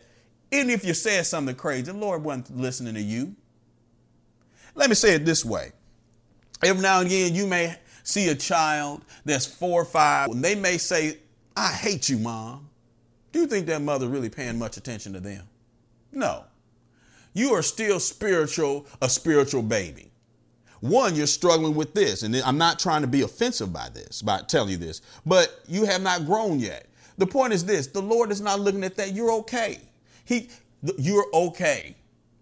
even 0.54 0.70
if 0.70 0.86
you 0.86 0.94
said 0.94 1.26
something 1.26 1.56
crazy, 1.56 1.92
the 1.92 1.94
Lord 1.94 2.24
wasn't 2.24 2.56
listening 2.56 2.94
to 2.94 3.02
you. 3.02 3.36
Let 4.74 4.88
me 4.88 4.96
say 4.96 5.16
it 5.16 5.26
this 5.26 5.44
way. 5.44 5.74
Every 6.64 6.82
now 6.82 7.00
and 7.00 7.08
again, 7.08 7.34
you 7.36 7.48
may 7.48 7.76
see 8.04 8.30
a 8.30 8.36
child 8.36 9.04
that's 9.26 9.46
four 9.46 9.82
or 9.82 9.86
five, 9.86 10.30
and 10.30 10.44
they 10.44 10.56
may 10.56 10.78
say, 10.78 11.18
I 11.56 11.72
hate 11.72 12.10
you, 12.10 12.18
mom. 12.18 12.70
Do 13.32 13.40
you 13.40 13.48
think 13.48 13.66
that 13.68 13.82
mother 13.82 14.08
really 14.08 14.30
paying 14.30 14.60
much 14.60 14.78
attention 14.78 15.14
to 15.14 15.20
them? 15.20 15.48
No. 16.12 16.46
You 17.34 17.54
are 17.54 17.62
still 17.62 18.00
spiritual, 18.00 18.86
a 19.02 19.10
spiritual 19.10 19.62
baby. 19.62 20.12
One, 20.82 21.16
you're 21.16 21.28
struggling 21.28 21.76
with 21.76 21.94
this, 21.94 22.24
and 22.24 22.36
I'm 22.36 22.58
not 22.58 22.80
trying 22.80 23.02
to 23.02 23.08
be 23.08 23.22
offensive 23.22 23.72
by 23.72 23.90
this, 23.90 24.22
by 24.22 24.42
telling 24.48 24.72
you 24.72 24.78
this, 24.78 25.02
but 25.26 25.62
you 25.68 25.86
have 25.86 26.02
not 26.02 26.26
grown 26.26 26.60
yet. 26.60 26.88
The 27.18 27.28
point 27.28 27.54
is 27.54 27.64
this: 27.64 27.88
the 27.88 28.02
Lord 28.02 28.32
is 28.32 28.42
not 28.42 28.60
looking 28.60 28.84
at 28.84 28.96
that. 28.98 29.14
You're 29.14 29.32
okay. 29.32 29.80
He, 30.26 30.50
you're 30.98 31.28
okay. 31.34 31.96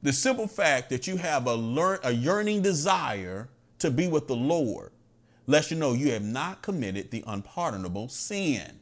The 0.03 0.13
simple 0.13 0.47
fact 0.47 0.89
that 0.89 1.05
you 1.05 1.17
have 1.17 1.47
a, 1.47 1.53
learn, 1.53 1.99
a 2.03 2.11
yearning 2.11 2.61
desire 2.61 3.49
to 3.79 3.91
be 3.91 4.07
with 4.07 4.27
the 4.27 4.35
Lord 4.35 4.91
lets 5.47 5.71
you 5.71 5.77
know 5.77 5.93
you 5.93 6.11
have 6.11 6.23
not 6.23 6.61
committed 6.61 7.09
the 7.09 7.23
unpardonable 7.25 8.07
sin. 8.07 8.79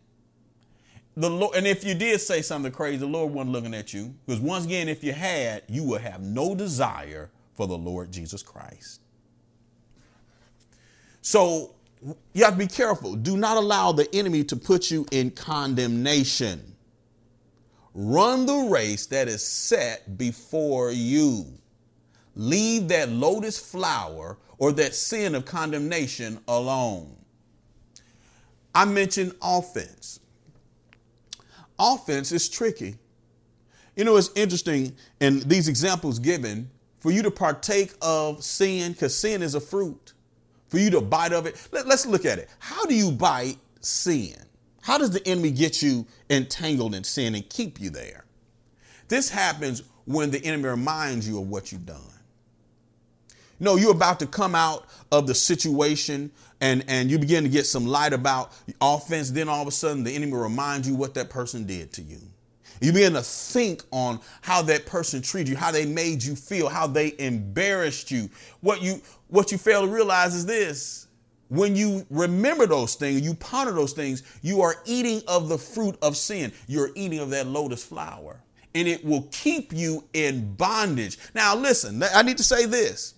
The 1.15 1.29
Lord, 1.29 1.55
and 1.55 1.65
if 1.65 1.83
you 1.83 1.95
did 1.95 2.19
say 2.21 2.41
something 2.41 2.71
crazy, 2.71 2.97
the 2.97 3.07
Lord 3.07 3.33
wasn't 3.33 3.53
looking 3.53 3.73
at 3.73 3.93
you. 3.93 4.13
Because 4.25 4.41
once 4.41 4.65
again, 4.65 4.89
if 4.89 5.03
you 5.03 5.13
had, 5.13 5.63
you 5.67 5.83
would 5.85 6.01
have 6.01 6.21
no 6.21 6.53
desire 6.53 7.31
for 7.55 7.67
the 7.67 7.77
Lord 7.77 8.11
Jesus 8.11 8.43
Christ. 8.43 9.01
So 11.21 11.73
you 12.33 12.43
have 12.43 12.53
to 12.53 12.59
be 12.59 12.67
careful. 12.67 13.15
Do 13.15 13.37
not 13.37 13.57
allow 13.57 13.91
the 13.91 14.13
enemy 14.13 14.43
to 14.45 14.55
put 14.55 14.91
you 14.91 15.05
in 15.11 15.31
condemnation. 15.31 16.75
Run 17.93 18.45
the 18.45 18.69
race 18.69 19.07
that 19.07 19.27
is 19.27 19.43
set 19.43 20.17
before 20.17 20.91
you. 20.91 21.45
Leave 22.35 22.89
that 22.89 23.09
lotus 23.09 23.57
flower 23.57 24.37
or 24.57 24.71
that 24.73 24.95
sin 24.95 25.35
of 25.35 25.45
condemnation 25.45 26.39
alone. 26.47 27.15
I 28.73 28.85
mentioned 28.85 29.33
offense. 29.41 30.19
Offense 31.79 32.31
is 32.31 32.49
tricky. 32.49 32.95
You 33.95 34.03
know, 34.03 34.15
it's 34.15 34.31
interesting 34.35 34.95
in 35.19 35.39
these 35.41 35.67
examples 35.67 36.19
given 36.19 36.69
for 36.99 37.11
you 37.11 37.23
to 37.23 37.31
partake 37.31 37.93
of 38.01 38.43
sin, 38.43 38.91
because 38.91 39.15
sin 39.15 39.41
is 39.41 39.55
a 39.55 39.59
fruit, 39.59 40.13
for 40.67 40.77
you 40.77 40.89
to 40.91 41.01
bite 41.01 41.33
of 41.33 41.45
it. 41.45 41.67
Let, 41.71 41.87
us 41.87 42.05
look 42.05 42.25
at 42.25 42.37
it. 42.39 42.49
How 42.59 42.85
do 42.85 42.95
you 42.95 43.11
bite 43.11 43.57
sin? 43.81 44.35
How 44.81 44.97
does 44.97 45.11
the 45.11 45.25
enemy 45.27 45.51
get 45.51 45.81
you 45.81 46.05
entangled 46.29 46.95
in 46.95 47.03
sin 47.03 47.35
and 47.35 47.47
keep 47.49 47.79
you 47.79 47.89
there? 47.89 48.25
This 49.07 49.29
happens 49.29 49.83
when 50.05 50.31
the 50.31 50.43
enemy 50.45 50.69
reminds 50.69 51.27
you 51.27 51.39
of 51.39 51.49
what 51.49 51.71
you've 51.71 51.85
done. 51.85 52.16
No, 53.59 53.75
you're 53.75 53.91
about 53.91 54.19
to 54.19 54.27
come 54.27 54.55
out 54.55 54.85
of 55.11 55.27
the 55.27 55.35
situation 55.35 56.31
and, 56.61 56.83
and 56.87 57.09
you 57.09 57.19
begin 57.19 57.43
to 57.43 57.49
get 57.49 57.65
some 57.65 57.85
light 57.85 58.13
about 58.13 58.53
offense. 58.81 59.31
Then 59.31 59.49
all 59.49 59.61
of 59.61 59.67
a 59.67 59.71
sudden, 59.71 60.03
the 60.03 60.15
enemy 60.15 60.33
reminds 60.33 60.87
you 60.87 60.95
what 60.95 61.13
that 61.15 61.29
person 61.29 61.65
did 61.65 61.93
to 61.93 62.01
you. 62.01 62.19
You 62.81 62.93
begin 62.93 63.13
to 63.13 63.21
think 63.23 63.83
on 63.91 64.19
how 64.41 64.61
that 64.63 64.85
person 64.85 65.21
treated 65.21 65.49
you, 65.49 65.55
how 65.55 65.71
they 65.71 65.85
made 65.85 66.23
you 66.23 66.35
feel, 66.35 66.69
how 66.69 66.87
they 66.87 67.15
embarrassed 67.17 68.11
you. 68.11 68.29
What 68.61 68.81
you 68.81 69.01
what 69.29 69.51
you 69.51 69.57
fail 69.57 69.81
to 69.81 69.87
realize 69.87 70.35
is 70.35 70.45
this. 70.45 71.07
When 71.49 71.75
you 71.75 72.05
remember 72.09 72.67
those 72.67 72.95
things, 72.95 73.21
you 73.21 73.33
ponder 73.33 73.71
those 73.71 73.93
things, 73.93 74.21
you 74.41 74.61
are 74.61 74.75
eating 74.85 75.21
of 75.27 75.47
the 75.49 75.57
fruit 75.57 75.97
of 76.01 76.17
sin. 76.17 76.51
You're 76.67 76.91
eating 76.93 77.19
of 77.19 77.29
that 77.31 77.47
lotus 77.47 77.83
flower. 77.83 78.41
And 78.75 78.87
it 78.87 79.03
will 79.03 79.27
keep 79.31 79.73
you 79.73 80.03
in 80.13 80.53
bondage. 80.55 81.17
Now, 81.33 81.55
listen, 81.55 82.03
I 82.13 82.21
need 82.21 82.37
to 82.37 82.43
say 82.43 82.65
this 82.65 83.15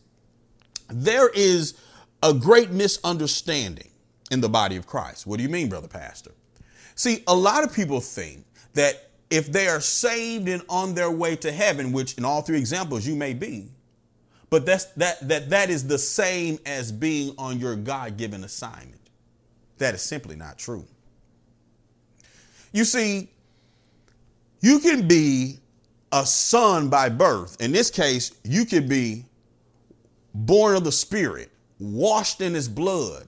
there 0.89 1.29
is 1.29 1.75
a 2.21 2.33
great 2.33 2.71
misunderstanding 2.71 3.89
in 4.31 4.41
the 4.41 4.49
body 4.49 4.75
of 4.75 4.85
Christ. 4.85 5.25
What 5.25 5.37
do 5.37 5.43
you 5.43 5.49
mean, 5.49 5.69
brother 5.69 5.87
pastor? 5.87 6.31
See, 6.95 7.23
a 7.27 7.35
lot 7.35 7.63
of 7.63 7.73
people 7.73 8.01
think 8.01 8.45
that 8.73 9.09
if 9.29 9.51
they 9.51 9.67
are 9.67 9.79
saved 9.79 10.47
and 10.47 10.61
on 10.69 10.95
their 10.95 11.11
way 11.11 11.35
to 11.37 11.51
heaven, 11.51 11.91
which 11.91 12.17
in 12.17 12.25
all 12.25 12.41
three 12.41 12.57
examples 12.57 13.07
you 13.07 13.15
may 13.15 13.33
be, 13.33 13.69
but 14.49 14.65
that's 14.65 14.85
that 14.93 15.27
that 15.27 15.49
that 15.51 15.69
is 15.69 15.87
the 15.87 15.99
same 15.99 16.57
as 16.65 16.91
being 16.91 17.35
on 17.37 17.59
your 17.59 17.75
God-given 17.75 18.43
assignment. 18.43 19.09
That 19.77 19.93
is 19.93 20.01
simply 20.01 20.35
not 20.35 20.57
true. 20.57 20.85
You 22.73 22.83
see, 22.83 23.29
you 24.61 24.79
can 24.79 25.07
be 25.07 25.59
a 26.11 26.25
son 26.25 26.89
by 26.89 27.09
birth. 27.09 27.61
In 27.61 27.71
this 27.71 27.89
case, 27.91 28.31
you 28.43 28.65
could 28.65 28.89
be 28.89 29.25
born 30.45 30.75
of 30.75 30.83
the 30.83 30.91
Spirit, 30.91 31.51
washed 31.79 32.41
in 32.41 32.53
his 32.53 32.69
blood, 32.69 33.27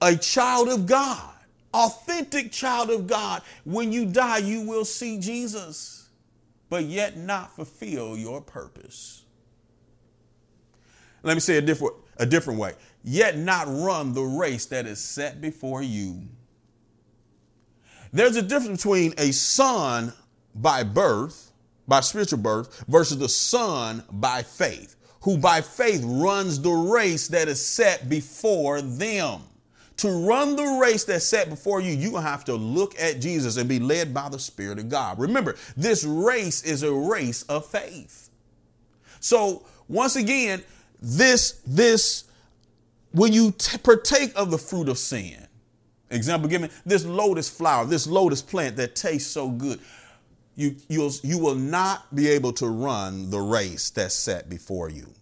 a 0.00 0.16
child 0.16 0.68
of 0.68 0.86
God, 0.86 1.34
authentic 1.72 2.52
child 2.52 2.90
of 2.90 3.06
God. 3.06 3.42
When 3.64 3.92
you 3.92 4.06
die, 4.06 4.38
you 4.38 4.62
will 4.62 4.84
see 4.84 5.18
Jesus, 5.18 6.08
but 6.70 6.84
yet 6.84 7.16
not 7.16 7.54
fulfill 7.56 8.16
your 8.16 8.40
purpose. 8.40 9.24
Let 11.22 11.34
me 11.34 11.40
say 11.40 11.56
a 11.56 11.62
different, 11.62 11.94
a 12.18 12.26
different 12.26 12.60
way. 12.60 12.74
yet 13.04 13.36
not 13.36 13.66
run 13.68 14.14
the 14.14 14.22
race 14.22 14.66
that 14.66 14.86
is 14.86 14.98
set 14.98 15.40
before 15.40 15.82
you. 15.82 16.22
There's 18.12 18.36
a 18.36 18.42
difference 18.42 18.82
between 18.82 19.12
a 19.18 19.32
son 19.32 20.12
by 20.54 20.84
birth, 20.84 21.52
by 21.86 22.00
spiritual 22.00 22.38
birth, 22.38 22.84
versus 22.88 23.18
the 23.18 23.28
son 23.28 24.02
by 24.10 24.42
faith, 24.42 24.96
who 25.24 25.38
by 25.38 25.62
faith 25.62 26.02
runs 26.04 26.60
the 26.60 26.70
race 26.70 27.28
that 27.28 27.48
is 27.48 27.64
set 27.64 28.10
before 28.10 28.82
them. 28.82 29.40
To 29.98 30.26
run 30.26 30.54
the 30.54 30.78
race 30.82 31.04
that's 31.04 31.24
set 31.24 31.48
before 31.48 31.80
you, 31.80 31.92
you 31.92 32.16
have 32.16 32.44
to 32.44 32.54
look 32.54 32.94
at 33.00 33.20
Jesus 33.22 33.56
and 33.56 33.66
be 33.66 33.78
led 33.78 34.12
by 34.12 34.28
the 34.28 34.38
Spirit 34.38 34.78
of 34.78 34.90
God. 34.90 35.18
Remember, 35.18 35.56
this 35.78 36.04
race 36.04 36.62
is 36.62 36.82
a 36.82 36.92
race 36.92 37.42
of 37.44 37.64
faith. 37.64 38.28
So, 39.18 39.64
once 39.88 40.16
again, 40.16 40.62
this, 41.00 41.62
this, 41.66 42.24
when 43.12 43.32
you 43.32 43.52
t- 43.52 43.78
partake 43.78 44.32
of 44.36 44.50
the 44.50 44.58
fruit 44.58 44.90
of 44.90 44.98
sin, 44.98 45.46
example 46.10 46.50
given, 46.50 46.68
this 46.84 47.06
lotus 47.06 47.48
flower, 47.48 47.86
this 47.86 48.06
lotus 48.06 48.42
plant 48.42 48.76
that 48.76 48.94
tastes 48.94 49.30
so 49.30 49.48
good, 49.48 49.80
you, 50.54 50.76
you'll, 50.88 51.12
you 51.22 51.38
will 51.38 51.54
not 51.54 52.14
be 52.14 52.28
able 52.28 52.52
to 52.54 52.68
run 52.68 53.30
the 53.30 53.40
race 53.40 53.88
that's 53.88 54.14
set 54.14 54.50
before 54.50 54.90
you. 54.90 55.13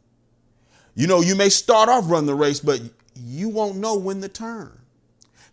You 0.95 1.07
know, 1.07 1.21
you 1.21 1.35
may 1.35 1.49
start 1.49 1.89
off 1.89 2.11
running 2.11 2.27
the 2.27 2.35
race, 2.35 2.61
but 2.61 2.81
you 3.17 3.49
won't 3.49 3.77
know 3.77 3.97
when 3.97 4.21
to 4.21 4.29
turn. 4.29 4.79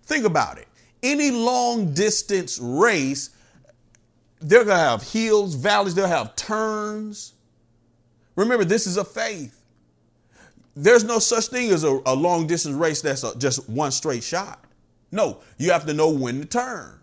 Think 0.04 0.26
about 0.26 0.58
it. 0.58 0.68
Any 1.02 1.32
long 1.32 1.94
distance 1.94 2.60
race, 2.60 3.30
they're 4.42 4.66
going 4.66 4.78
to 4.78 4.84
have 4.84 5.04
hills, 5.04 5.56
valleys, 5.56 5.96
they'll 5.96 6.08
have 6.08 6.36
turns. 6.36 7.34
Remember, 8.36 8.66
this 8.66 8.86
is 8.86 8.98
a 8.98 9.06
faith. 9.06 9.56
There's 10.76 11.04
no 11.04 11.20
such 11.20 11.48
thing 11.48 11.72
as 11.72 11.84
a, 11.84 12.00
a 12.06 12.16
long 12.16 12.48
distance 12.48 12.76
race 12.76 13.02
that's 13.02 13.24
a, 13.24 13.38
just 13.38 13.70
one 13.70 13.92
straight 13.92 14.24
shot. 14.24 14.64
No, 15.12 15.40
you 15.58 15.72
have 15.72 15.86
to 15.86 15.94
know 15.94 16.10
when 16.10 16.40
to 16.40 16.46
turn. 16.46 17.00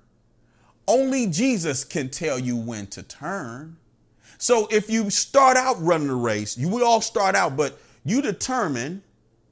Only 0.88 1.26
Jesus 1.26 1.84
can 1.84 2.08
tell 2.08 2.38
you 2.38 2.56
when 2.56 2.86
to 2.88 3.02
turn. 3.02 3.76
So 4.38 4.68
if 4.70 4.88
you 4.88 5.10
start 5.10 5.56
out 5.56 5.76
running 5.82 6.08
a 6.10 6.14
race, 6.14 6.56
you 6.56 6.68
will 6.68 6.84
all 6.84 7.00
start 7.00 7.34
out, 7.34 7.56
but 7.56 7.78
you 8.06 8.22
determine 8.22 9.02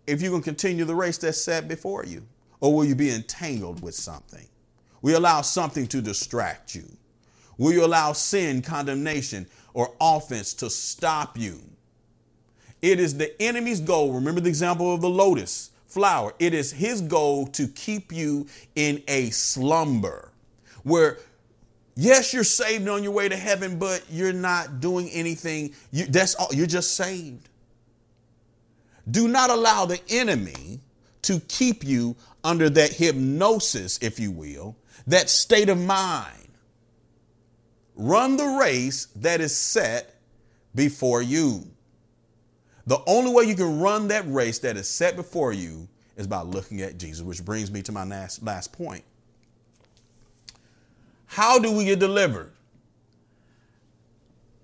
if 0.06 0.22
you're 0.22 0.30
going 0.30 0.42
to 0.42 0.48
continue 0.48 0.84
the 0.84 0.94
race 0.94 1.18
that's 1.18 1.42
set 1.42 1.66
before 1.66 2.04
you, 2.04 2.24
or 2.60 2.72
will 2.72 2.84
you 2.84 2.94
be 2.94 3.10
entangled 3.10 3.82
with 3.82 3.94
something? 3.94 4.46
Will 5.02 5.12
you 5.12 5.18
allow 5.18 5.42
something 5.42 5.86
to 5.88 6.00
distract 6.00 6.74
you? 6.74 6.84
Will 7.58 7.72
you 7.72 7.84
allow 7.84 8.12
sin, 8.12 8.62
condemnation, 8.62 9.46
or 9.74 9.94
offense 10.00 10.54
to 10.54 10.70
stop 10.70 11.36
you? 11.36 11.60
It 12.80 13.00
is 13.00 13.16
the 13.16 13.40
enemy's 13.42 13.80
goal. 13.80 14.12
Remember 14.12 14.40
the 14.40 14.48
example 14.48 14.94
of 14.94 15.00
the 15.00 15.10
lotus 15.10 15.70
flower. 15.86 16.32
It 16.38 16.54
is 16.54 16.72
his 16.72 17.00
goal 17.00 17.46
to 17.48 17.66
keep 17.66 18.12
you 18.12 18.46
in 18.76 19.02
a 19.08 19.30
slumber 19.30 20.30
where 20.84 21.18
yes 21.96 22.32
you're 22.32 22.44
saved 22.44 22.88
on 22.88 23.02
your 23.02 23.12
way 23.12 23.28
to 23.28 23.36
heaven 23.36 23.78
but 23.78 24.04
you're 24.10 24.32
not 24.32 24.80
doing 24.80 25.08
anything 25.10 25.72
you, 25.92 26.04
that's 26.06 26.34
all 26.34 26.48
you're 26.52 26.66
just 26.66 26.96
saved 26.96 27.48
do 29.10 29.28
not 29.28 29.50
allow 29.50 29.86
the 29.86 30.00
enemy 30.08 30.80
to 31.22 31.40
keep 31.48 31.84
you 31.84 32.16
under 32.42 32.68
that 32.70 32.92
hypnosis, 32.92 33.98
if 34.02 34.20
you 34.20 34.30
will, 34.30 34.76
that 35.06 35.28
state 35.28 35.68
of 35.68 35.78
mind. 35.78 36.48
Run 37.96 38.36
the 38.36 38.58
race 38.60 39.06
that 39.16 39.40
is 39.40 39.56
set 39.56 40.14
before 40.74 41.22
you. 41.22 41.64
The 42.86 42.98
only 43.06 43.32
way 43.32 43.44
you 43.44 43.54
can 43.54 43.80
run 43.80 44.08
that 44.08 44.30
race 44.30 44.58
that 44.60 44.76
is 44.76 44.88
set 44.88 45.16
before 45.16 45.52
you 45.52 45.88
is 46.16 46.26
by 46.26 46.42
looking 46.42 46.82
at 46.82 46.98
Jesus, 46.98 47.22
which 47.22 47.44
brings 47.44 47.70
me 47.70 47.82
to 47.82 47.92
my 47.92 48.04
last, 48.04 48.42
last 48.42 48.72
point. 48.72 49.04
How 51.26 51.58
do 51.58 51.72
we 51.72 51.86
get 51.86 51.98
delivered? 51.98 52.52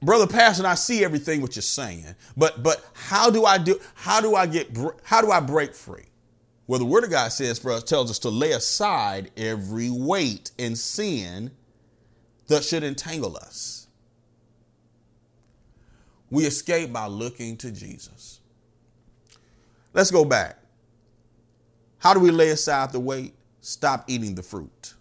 Brother 0.03 0.27
pastor 0.27 0.67
i 0.67 0.75
see 0.75 1.05
everything 1.05 1.43
what 1.43 1.57
you're 1.57 1.63
saying 1.63 2.05
but 2.37 2.63
but 2.63 2.85
how 2.95 3.31
do 3.31 3.45
i 3.45 3.59
do 3.59 3.79
how 3.95 4.21
do 4.21 4.35
i 4.35 4.47
get 4.47 4.77
how 5.03 5.21
do 5.21 5.31
i 5.31 5.41
break 5.41 5.75
free? 5.75 6.05
Well 6.67 6.79
the 6.79 6.85
word 6.87 7.05
of 7.05 7.11
god 7.11 7.33
says 7.33 7.59
for 7.59 7.73
us 7.73 7.83
tells 7.83 8.11
us 8.11 8.19
to 8.21 8.31
lay 8.31 8.53
aside 8.53 9.31
every 9.37 9.91
weight 9.91 10.53
and 10.59 10.77
sin 10.79 11.51
that 12.49 12.65
should 12.65 12.83
entangle 12.83 13.37
us. 13.37 13.89
We 16.31 16.45
escape 16.47 16.93
by 16.93 17.07
looking 17.07 17.57
to 17.59 17.71
jesus. 17.73 18.41
Let's 19.93 20.11
go 20.11 20.25
back. 20.25 20.59
How 21.99 22.15
do 22.15 22.21
we 22.21 22.31
lay 22.31 22.51
aside 22.51 22.93
the 22.93 23.01
weight? 23.01 23.35
Stop 23.61 24.05
eating 24.09 24.35
the 24.35 24.43
fruit. 24.43 24.95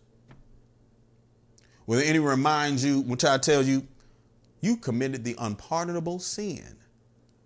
When 1.85 1.99
anyone 2.01 2.29
reminds 2.29 2.83
you 2.83 3.01
which 3.01 3.23
i 3.25 3.37
tell 3.37 3.63
you 3.63 3.87
you 4.61 4.77
committed 4.77 5.23
the 5.23 5.35
unpardonable 5.39 6.19
sin. 6.19 6.75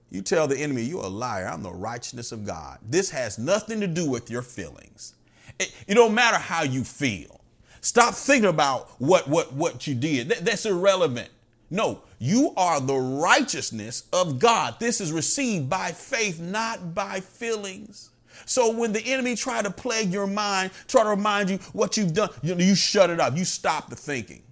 You 0.09 0.21
tell 0.21 0.47
the 0.47 0.57
enemy, 0.57 0.83
you're 0.83 1.03
a 1.03 1.07
liar. 1.07 1.47
I'm 1.47 1.63
the 1.63 1.71
righteousness 1.71 2.31
of 2.31 2.45
God. 2.45 2.77
This 2.87 3.09
has 3.09 3.39
nothing 3.39 3.79
to 3.81 3.87
do 3.87 4.09
with 4.09 4.29
your 4.29 4.43
feelings. 4.43 5.15
It, 5.59 5.73
it 5.87 5.95
don't 5.95 6.13
matter 6.13 6.37
how 6.37 6.63
you 6.63 6.83
feel. 6.83 7.41
Stop 7.81 8.13
thinking 8.13 8.49
about 8.49 8.89
what, 8.99 9.27
what, 9.27 9.51
what 9.53 9.87
you 9.87 9.95
did. 9.95 10.29
That, 10.29 10.45
that's 10.45 10.65
irrelevant. 10.65 11.29
No, 11.69 12.03
you 12.19 12.53
are 12.55 12.79
the 12.79 12.95
righteousness 12.95 14.03
of 14.13 14.39
God. 14.39 14.79
This 14.79 15.01
is 15.01 15.11
received 15.11 15.69
by 15.69 15.91
faith, 15.91 16.39
not 16.39 16.93
by 16.93 17.19
feelings. 17.19 18.11
So 18.45 18.71
when 18.71 18.93
the 18.93 19.03
enemy 19.05 19.35
try 19.35 19.61
to 19.61 19.71
plague 19.71 20.11
your 20.11 20.27
mind, 20.27 20.71
try 20.87 21.03
to 21.03 21.09
remind 21.09 21.49
you 21.49 21.57
what 21.73 21.97
you've 21.97 22.13
done, 22.13 22.29
you, 22.41 22.55
you 22.55 22.75
shut 22.75 23.09
it 23.09 23.19
up. 23.19 23.35
You 23.35 23.45
stop 23.45 23.89
the 23.89 23.95
thinking. 23.95 24.43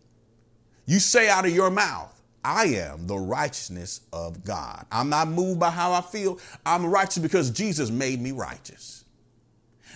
You 0.85 0.99
say 0.99 1.29
out 1.29 1.45
of 1.45 1.51
your 1.51 1.69
mouth, 1.69 2.20
I 2.43 2.65
am 2.65 3.07
the 3.07 3.17
righteousness 3.17 4.01
of 4.11 4.43
God. 4.43 4.85
I'm 4.91 5.09
not 5.09 5.27
moved 5.27 5.59
by 5.59 5.69
how 5.69 5.93
I 5.93 6.01
feel. 6.01 6.39
I'm 6.65 6.85
righteous 6.85 7.19
because 7.19 7.51
Jesus 7.51 7.89
made 7.89 8.21
me 8.21 8.31
righteous. 8.31 9.05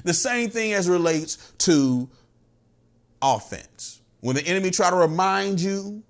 The 0.04 0.14
same 0.14 0.50
thing 0.50 0.74
as 0.74 0.88
relates 0.88 1.54
to 1.60 2.10
offense. 3.22 4.02
When 4.22 4.36
the 4.36 4.46
enemy 4.46 4.72
try 4.72 4.90
to 4.90 4.96
remind 4.96 5.60
you 5.60 6.04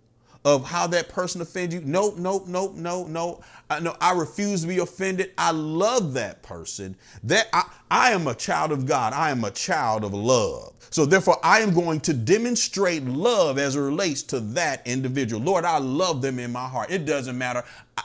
of 0.45 0.63
how 0.63 0.85
that 0.87 1.09
person 1.09 1.41
offended 1.41 1.81
you. 1.81 1.87
Nope, 1.87 2.17
nope, 2.17 2.45
nope, 2.47 2.75
no, 2.75 3.05
no. 3.07 3.41
I, 3.69 3.79
no, 3.79 3.95
I 3.99 4.13
refuse 4.13 4.61
to 4.61 4.67
be 4.67 4.77
offended. 4.77 5.31
I 5.39 5.51
love 5.51 6.13
that 6.13 6.43
person. 6.43 6.95
That 7.23 7.47
I, 7.51 7.63
I 7.89 8.11
am 8.11 8.27
a 8.27 8.35
child 8.35 8.71
of 8.71 8.85
God. 8.85 9.11
I 9.11 9.31
am 9.31 9.43
a 9.43 9.49
child 9.49 10.03
of 10.03 10.13
love. 10.13 10.73
So 10.91 11.05
therefore, 11.05 11.39
I 11.43 11.61
am 11.61 11.73
going 11.73 11.99
to 12.01 12.13
demonstrate 12.13 13.03
love 13.03 13.57
as 13.57 13.75
it 13.75 13.81
relates 13.81 14.21
to 14.23 14.39
that 14.39 14.85
individual. 14.85 15.41
Lord, 15.41 15.65
I 15.65 15.79
love 15.79 16.21
them 16.21 16.37
in 16.37 16.51
my 16.51 16.67
heart. 16.67 16.91
It 16.91 17.05
doesn't 17.05 17.37
matter. 17.37 17.63
I, 17.97 18.03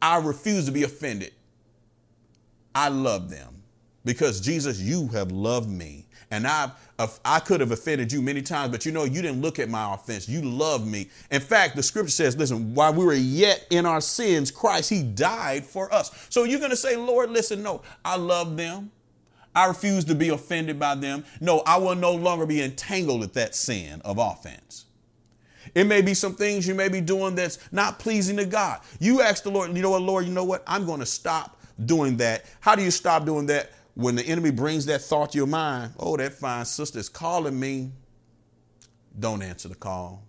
I 0.00 0.18
refuse 0.18 0.66
to 0.66 0.72
be 0.72 0.84
offended. 0.84 1.32
I 2.72 2.88
love 2.88 3.30
them 3.30 3.59
because 4.04 4.40
Jesus, 4.40 4.80
you 4.80 5.08
have 5.08 5.30
loved 5.32 5.68
me. 5.68 6.06
And 6.32 6.46
I've 6.46 6.72
I 7.24 7.40
could 7.40 7.60
have 7.60 7.72
offended 7.72 8.12
you 8.12 8.20
many 8.20 8.42
times, 8.42 8.70
but 8.70 8.84
you 8.84 8.92
know, 8.92 9.04
you 9.04 9.22
didn't 9.22 9.40
look 9.40 9.58
at 9.58 9.68
my 9.68 9.94
offense. 9.94 10.28
You 10.28 10.42
loved 10.42 10.86
me. 10.86 11.08
In 11.30 11.40
fact, 11.40 11.76
the 11.76 11.82
scripture 11.82 12.10
says, 12.10 12.36
listen, 12.36 12.74
while 12.74 12.92
we 12.92 13.04
were 13.04 13.14
yet 13.14 13.66
in 13.70 13.86
our 13.86 14.00
sins, 14.00 14.50
Christ, 14.50 14.90
He 14.90 15.02
died 15.02 15.64
for 15.64 15.92
us. 15.92 16.26
So 16.28 16.44
you're 16.44 16.58
going 16.58 16.70
to 16.70 16.76
say, 16.76 16.96
Lord, 16.96 17.30
listen, 17.30 17.62
no, 17.62 17.82
I 18.04 18.16
love 18.16 18.56
them. 18.56 18.90
I 19.54 19.66
refuse 19.66 20.04
to 20.04 20.14
be 20.14 20.28
offended 20.28 20.78
by 20.78 20.94
them. 20.94 21.24
No, 21.40 21.62
I 21.66 21.78
will 21.78 21.96
no 21.96 22.12
longer 22.12 22.46
be 22.46 22.62
entangled 22.62 23.20
with 23.20 23.34
that 23.34 23.54
sin 23.54 24.00
of 24.04 24.18
offense. 24.18 24.84
It 25.74 25.84
may 25.84 26.02
be 26.02 26.14
some 26.14 26.34
things 26.34 26.66
you 26.68 26.74
may 26.74 26.88
be 26.88 27.00
doing 27.00 27.34
that's 27.34 27.58
not 27.72 27.98
pleasing 27.98 28.36
to 28.36 28.44
God. 28.44 28.80
You 28.98 29.22
ask 29.22 29.42
the 29.42 29.50
Lord, 29.50 29.74
you 29.74 29.82
know 29.82 29.90
what, 29.90 30.02
Lord, 30.02 30.26
you 30.26 30.32
know 30.32 30.44
what? 30.44 30.62
I'm 30.66 30.86
going 30.86 31.00
to 31.00 31.06
stop 31.06 31.60
doing 31.86 32.16
that. 32.18 32.44
How 32.60 32.74
do 32.74 32.82
you 32.82 32.90
stop 32.90 33.24
doing 33.24 33.46
that? 33.46 33.70
When 33.94 34.16
the 34.16 34.24
enemy 34.24 34.50
brings 34.50 34.86
that 34.86 35.02
thought 35.02 35.32
to 35.32 35.38
your 35.38 35.46
mind, 35.46 35.94
oh, 35.98 36.16
that 36.16 36.34
fine 36.34 36.64
sister 36.64 36.98
is 36.98 37.08
calling 37.08 37.58
me, 37.58 37.90
don't 39.18 39.42
answer 39.42 39.68
the 39.68 39.74
call. 39.74 40.24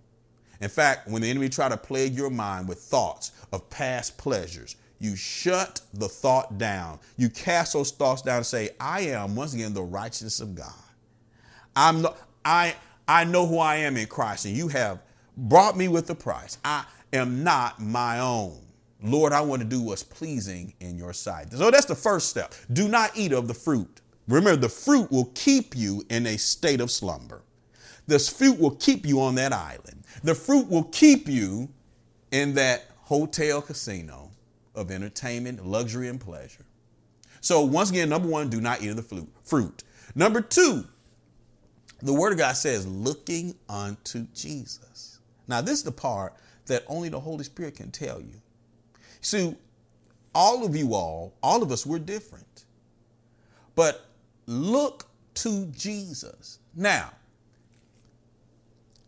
In 0.61 0.69
fact, 0.69 1.07
when 1.07 1.21
the 1.21 1.29
enemy 1.29 1.49
try 1.49 1.69
to 1.69 1.77
plague 1.77 2.15
your 2.15 2.29
mind 2.29 2.67
with 2.67 2.79
thoughts 2.79 3.31
of 3.51 3.69
past 3.69 4.17
pleasures, 4.17 4.75
you 4.99 5.15
shut 5.15 5.81
the 5.93 6.07
thought 6.07 6.57
down. 6.59 6.99
You 7.17 7.29
cast 7.29 7.73
those 7.73 7.91
thoughts 7.91 8.21
down 8.21 8.37
and 8.37 8.45
say, 8.45 8.69
I 8.79 9.01
am 9.01 9.35
once 9.35 9.53
again 9.53 9.73
the 9.73 9.83
righteousness 9.83 10.39
of 10.39 10.55
God. 10.55 10.73
I'm 11.75 12.03
no, 12.03 12.15
I 12.45 12.75
I 13.07 13.23
know 13.25 13.47
who 13.47 13.59
I 13.59 13.77
am 13.77 13.97
in 13.97 14.07
Christ, 14.07 14.45
and 14.45 14.55
you 14.55 14.67
have 14.69 14.99
brought 15.37 15.77
me 15.77 15.87
with 15.87 16.07
the 16.07 16.15
price. 16.15 16.57
I 16.63 16.85
am 17.13 17.43
not 17.43 17.81
my 17.81 18.19
own. 18.19 18.59
Lord, 19.03 19.33
I 19.33 19.41
want 19.41 19.61
to 19.61 19.67
do 19.67 19.81
what's 19.81 20.03
pleasing 20.03 20.73
in 20.79 20.97
your 20.97 21.13
sight. 21.13 21.51
So 21.51 21.71
that's 21.71 21.85
the 21.85 21.95
first 21.95 22.29
step. 22.29 22.53
Do 22.71 22.87
not 22.87 23.11
eat 23.15 23.31
of 23.31 23.47
the 23.47 23.53
fruit. 23.53 24.01
Remember, 24.27 24.59
the 24.59 24.69
fruit 24.69 25.11
will 25.11 25.31
keep 25.33 25.75
you 25.75 26.03
in 26.09 26.27
a 26.27 26.37
state 26.37 26.79
of 26.81 26.91
slumber. 26.91 27.41
This 28.07 28.29
fruit 28.29 28.59
will 28.59 28.75
keep 28.75 29.05
you 29.05 29.21
on 29.21 29.35
that 29.35 29.53
island. 29.53 30.03
The 30.23 30.35
fruit 30.35 30.69
will 30.69 30.83
keep 30.83 31.27
you 31.27 31.69
in 32.31 32.53
that 32.55 32.85
hotel 32.99 33.61
casino 33.61 34.31
of 34.75 34.91
entertainment, 34.91 35.65
luxury, 35.65 36.07
and 36.07 36.19
pleasure. 36.19 36.65
So 37.41 37.61
once 37.61 37.89
again, 37.89 38.09
number 38.09 38.27
one, 38.27 38.49
do 38.49 38.61
not 38.61 38.81
eat 38.81 38.89
of 38.89 38.95
the 38.97 39.27
fruit. 39.43 39.83
Number 40.13 40.41
two, 40.41 40.85
the 42.01 42.13
word 42.13 42.31
of 42.31 42.37
God 42.37 42.53
says, 42.55 42.87
looking 42.87 43.55
unto 43.67 44.27
Jesus. 44.33 45.19
Now, 45.47 45.61
this 45.61 45.79
is 45.79 45.83
the 45.83 45.91
part 45.91 46.35
that 46.67 46.83
only 46.87 47.09
the 47.09 47.19
Holy 47.19 47.43
Spirit 47.43 47.75
can 47.75 47.91
tell 47.91 48.21
you. 48.21 48.41
See, 49.21 49.55
all 50.33 50.65
of 50.65 50.75
you 50.75 50.93
all, 50.93 51.33
all 51.41 51.61
of 51.63 51.71
us, 51.71 51.85
we're 51.85 51.99
different. 51.99 52.65
But 53.75 54.05
look 54.47 55.05
to 55.35 55.65
Jesus. 55.67 56.59
Now, 56.75 57.11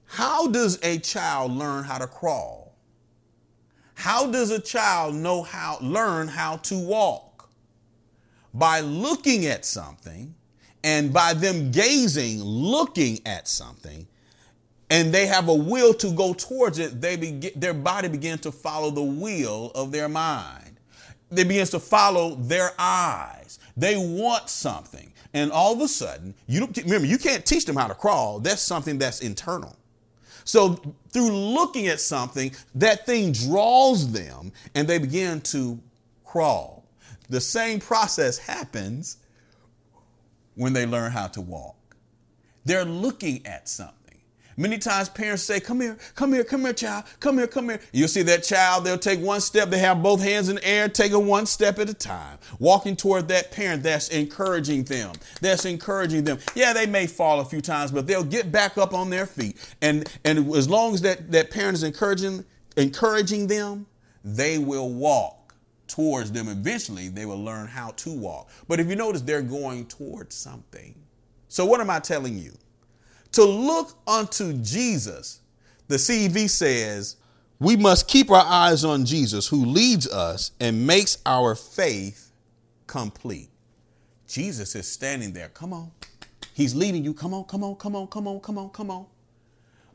how 0.05 0.47
does 0.47 0.79
a 0.83 0.99
child 0.99 1.51
learn 1.51 1.83
how 1.83 1.97
to 1.97 2.07
crawl? 2.07 2.75
How 3.95 4.29
does 4.29 4.51
a 4.51 4.59
child 4.59 5.15
know 5.15 5.41
how 5.43 5.77
learn 5.81 6.27
how 6.27 6.57
to 6.57 6.77
walk? 6.77 7.49
By 8.53 8.81
looking 8.81 9.45
at 9.47 9.65
something 9.65 10.35
and 10.83 11.11
by 11.11 11.33
them 11.33 11.71
gazing, 11.71 12.43
looking 12.43 13.19
at 13.25 13.47
something, 13.47 14.07
and 14.93 15.11
they 15.11 15.25
have 15.25 15.47
a 15.47 15.53
will 15.55 15.91
to 15.91 16.11
go 16.11 16.35
towards 16.35 16.77
it, 16.77 17.01
they 17.01 17.15
begin, 17.15 17.51
their 17.55 17.73
body 17.73 18.07
begins 18.07 18.41
to 18.41 18.51
follow 18.51 18.91
the 18.91 19.01
will 19.01 19.71
of 19.73 19.91
their 19.91 20.07
mind. 20.07 20.77
They 21.31 21.43
begins 21.43 21.71
to 21.71 21.79
follow 21.79 22.35
their 22.35 22.73
eyes. 22.77 23.57
They 23.75 23.97
want 23.97 24.51
something. 24.51 25.11
And 25.33 25.51
all 25.51 25.73
of 25.73 25.81
a 25.81 25.87
sudden, 25.87 26.35
you 26.45 26.59
don't 26.59 26.77
remember, 26.77 27.07
you 27.07 27.17
can't 27.17 27.43
teach 27.43 27.65
them 27.65 27.75
how 27.75 27.87
to 27.87 27.95
crawl. 27.95 28.39
That's 28.39 28.61
something 28.61 28.99
that's 28.99 29.21
internal. 29.21 29.75
So 30.45 30.79
through 31.09 31.31
looking 31.31 31.87
at 31.87 31.99
something, 31.99 32.51
that 32.75 33.07
thing 33.07 33.31
draws 33.31 34.11
them 34.11 34.51
and 34.75 34.87
they 34.87 34.99
begin 34.99 35.41
to 35.41 35.79
crawl. 36.23 36.85
The 37.29 37.41
same 37.41 37.79
process 37.79 38.37
happens 38.37 39.17
when 40.53 40.73
they 40.73 40.85
learn 40.85 41.11
how 41.11 41.25
to 41.29 41.41
walk. 41.41 41.95
They're 42.63 42.85
looking 42.85 43.43
at 43.47 43.67
something. 43.67 44.02
Many 44.57 44.77
times 44.77 45.09
parents 45.09 45.43
say, 45.43 45.59
Come 45.59 45.81
here, 45.81 45.97
come 46.15 46.33
here, 46.33 46.43
come 46.43 46.61
here, 46.61 46.73
child, 46.73 47.05
come 47.19 47.37
here, 47.37 47.47
come 47.47 47.69
here. 47.69 47.79
You'll 47.91 48.07
see 48.07 48.23
that 48.23 48.43
child, 48.43 48.83
they'll 48.83 48.97
take 48.97 49.19
one 49.19 49.41
step, 49.41 49.69
they 49.69 49.79
have 49.79 50.03
both 50.03 50.21
hands 50.21 50.49
in 50.49 50.55
the 50.55 50.67
air, 50.67 50.89
Take 50.89 51.13
taking 51.13 51.27
one 51.27 51.45
step 51.45 51.79
at 51.79 51.89
a 51.89 51.93
time, 51.93 52.37
walking 52.59 52.95
toward 52.95 53.27
that 53.27 53.51
parent 53.51 53.83
that's 53.83 54.09
encouraging 54.09 54.83
them. 54.83 55.13
That's 55.41 55.65
encouraging 55.65 56.23
them. 56.23 56.39
Yeah, 56.55 56.73
they 56.73 56.85
may 56.85 57.07
fall 57.07 57.39
a 57.39 57.45
few 57.45 57.61
times, 57.61 57.91
but 57.91 58.07
they'll 58.07 58.23
get 58.23 58.51
back 58.51 58.77
up 58.77 58.93
on 58.93 59.09
their 59.09 59.25
feet. 59.25 59.57
And, 59.81 60.09
and 60.23 60.53
as 60.55 60.69
long 60.69 60.93
as 60.93 61.01
that, 61.01 61.31
that 61.31 61.51
parent 61.51 61.75
is 61.75 61.83
encouraging, 61.83 62.45
encouraging 62.77 63.47
them, 63.47 63.85
they 64.23 64.57
will 64.57 64.89
walk 64.89 65.55
towards 65.87 66.31
them. 66.31 66.47
Eventually, 66.47 67.09
they 67.09 67.25
will 67.25 67.43
learn 67.43 67.67
how 67.67 67.91
to 67.91 68.11
walk. 68.11 68.49
But 68.67 68.79
if 68.79 68.87
you 68.87 68.95
notice, 68.95 69.21
they're 69.21 69.41
going 69.41 69.85
towards 69.87 70.35
something. 70.35 70.95
So, 71.49 71.65
what 71.65 71.81
am 71.81 71.89
I 71.89 71.99
telling 71.99 72.37
you? 72.37 72.53
To 73.33 73.43
look 73.43 73.97
unto 74.07 74.53
Jesus, 74.53 75.41
the 75.87 75.95
CEV 75.95 76.49
says, 76.49 77.17
we 77.59 77.77
must 77.77 78.07
keep 78.07 78.29
our 78.29 78.45
eyes 78.45 78.83
on 78.83 79.05
Jesus 79.05 79.47
who 79.47 79.65
leads 79.65 80.07
us 80.07 80.51
and 80.59 80.85
makes 80.85 81.17
our 81.25 81.55
faith 81.55 82.31
complete. 82.87 83.49
Jesus 84.27 84.75
is 84.75 84.87
standing 84.87 85.33
there. 85.33 85.49
Come 85.49 85.73
on. 85.73 85.91
He's 86.53 86.75
leading 86.75 87.03
you. 87.03 87.13
Come 87.13 87.33
on, 87.33 87.45
come 87.45 87.63
on, 87.63 87.75
come 87.75 87.95
on, 87.95 88.07
come 88.07 88.27
on, 88.27 88.39
come 88.39 88.57
on, 88.57 88.69
come 88.69 88.91
on 88.91 89.05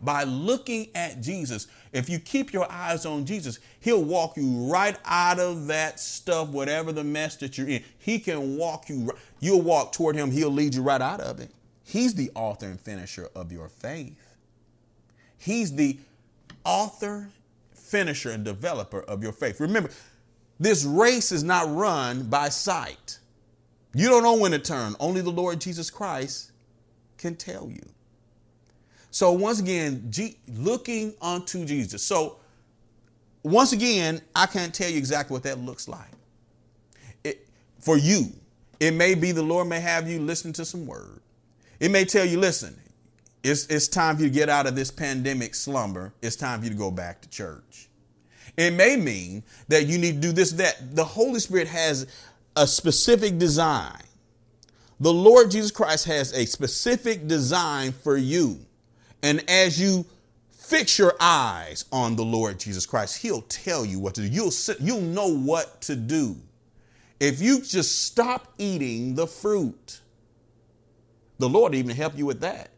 by 0.01 0.25
looking 0.25 0.89
at 0.95 1.21
Jesus. 1.21 1.67
If 1.93 2.09
you 2.09 2.19
keep 2.19 2.53
your 2.53 2.71
eyes 2.71 3.07
on 3.07 3.25
Jesus, 3.25 3.59
He'll 3.81 4.05
walk 4.05 4.37
you 4.37 4.71
right 4.71 4.97
out 5.05 5.39
of 5.39 5.67
that 5.69 6.01
stuff, 6.01 6.49
whatever 6.49 6.93
the 6.93 7.05
mess 7.05 7.37
that 7.37 7.59
you're 7.59 7.69
in. 7.69 7.83
He 7.99 8.19
can 8.19 8.57
walk 8.57 8.89
you, 8.89 9.11
you'll 9.41 9.63
walk 9.63 9.93
toward 9.93 10.17
Him, 10.17 10.31
He'll 10.31 10.51
lead 10.51 10.75
you 10.75 10.83
right 10.83 11.01
out 11.01 11.21
of 11.21 11.41
it. 11.41 11.51
He's 11.89 12.13
the 12.13 12.31
author 12.35 12.67
and 12.67 12.79
finisher 12.79 13.31
of 13.35 13.51
your 13.51 13.71
faith. 13.71 14.37
He's 15.39 15.75
the 15.75 15.99
author, 16.63 17.31
finisher, 17.73 18.31
and 18.31 18.45
developer 18.45 19.01
of 19.05 19.23
your 19.23 19.33
faith. 19.33 19.59
Remember, 19.59 19.89
this 20.61 20.85
race 20.85 21.33
is 21.33 21.43
not 21.43 21.75
run 21.75 22.25
by 22.25 22.51
sight. 22.51 23.19
You 23.95 24.09
don't 24.09 24.23
know 24.23 24.35
when 24.37 24.51
to 24.51 24.59
turn. 24.59 24.97
Only 25.01 25.23
the 25.23 25.31
Lord 25.31 25.63
Jesus 25.63 25.89
Christ 25.89 26.51
can 27.17 27.35
tell 27.35 27.71
you. 27.71 27.89
So 29.11 29.33
once 29.33 29.59
again, 29.59 30.09
G- 30.11 30.37
looking 30.47 31.15
unto 31.23 31.65
Jesus. 31.65 32.03
So 32.03 32.37
once 33.43 33.73
again, 33.73 34.21
I 34.37 34.45
can't 34.45 34.75
tell 34.75 34.91
you 34.91 34.99
exactly 34.99 35.33
what 35.33 35.45
that 35.45 35.59
looks 35.59 35.89
like. 35.89 36.11
It, 37.25 37.49
for 37.81 37.97
you, 37.97 38.27
it 38.79 38.93
may 38.93 39.15
be 39.15 39.33
the 39.33 39.43
Lord 39.43 39.69
may 39.69 39.81
have 39.81 40.07
you 40.07 40.21
listen 40.21 40.53
to 40.53 40.67
some 40.67 40.87
word. 40.87 41.21
It 41.81 41.91
may 41.91 42.05
tell 42.05 42.25
you, 42.25 42.41
listen, 42.41 42.77
it's, 43.43 43.67
it's 43.67 43.89
time 43.89 44.17
for 44.17 44.23
you 44.23 44.29
to 44.29 44.35
get 44.35 44.49
out 44.49 44.67
of 44.67 44.75
this 44.75 44.91
pandemic 44.91 45.55
slumber. 45.55 46.13
It's 46.23 46.37
time 46.37 46.61
for 46.61 46.65
you 46.65 46.71
to 46.71 46.77
go 46.77 46.91
back 46.91 47.21
to 47.23 47.31
church. 47.31 47.89
It 48.57 48.73
may 48.73 48.97
mean 48.97 49.45
that 49.69 49.87
you 49.87 49.99
need 49.99 50.21
to 50.21 50.29
do 50.29 50.33
this, 50.33 50.51
that. 50.53 50.97
The 50.97 51.05
Holy 51.05 51.39
Spirit 51.39 51.69
has 51.69 52.07
a 52.57 52.67
specific 52.67 53.39
design. 53.39 54.03
The 54.99 55.13
Lord 55.13 55.53
Jesus 55.53 55.71
Christ 55.71 56.07
has 56.07 56.33
a 56.33 56.45
specific 56.45 57.29
design 57.29 57.93
for 57.93 58.17
you. 58.17 58.59
And 59.23 59.49
as 59.49 59.81
you 59.81 60.05
fix 60.51 60.99
your 60.99 61.15
eyes 61.21 61.85
on 61.93 62.17
the 62.17 62.25
Lord 62.25 62.59
Jesus 62.59 62.85
Christ, 62.85 63.23
He'll 63.23 63.43
tell 63.43 63.85
you 63.85 64.01
what 64.01 64.17
to 64.17 64.23
do. 64.23 64.27
You'll, 64.27 64.53
you'll 64.81 65.01
know 65.01 65.29
what 65.29 65.81
to 65.83 65.95
do. 65.95 66.37
If 67.21 67.41
you 67.41 67.61
just 67.61 68.05
stop 68.07 68.53
eating 68.59 69.15
the 69.15 69.27
fruit, 69.27 70.01
the 71.39 71.49
Lord 71.49 71.75
even 71.75 71.95
help 71.95 72.17
you 72.17 72.27
with 72.27 72.41
that. 72.41 72.71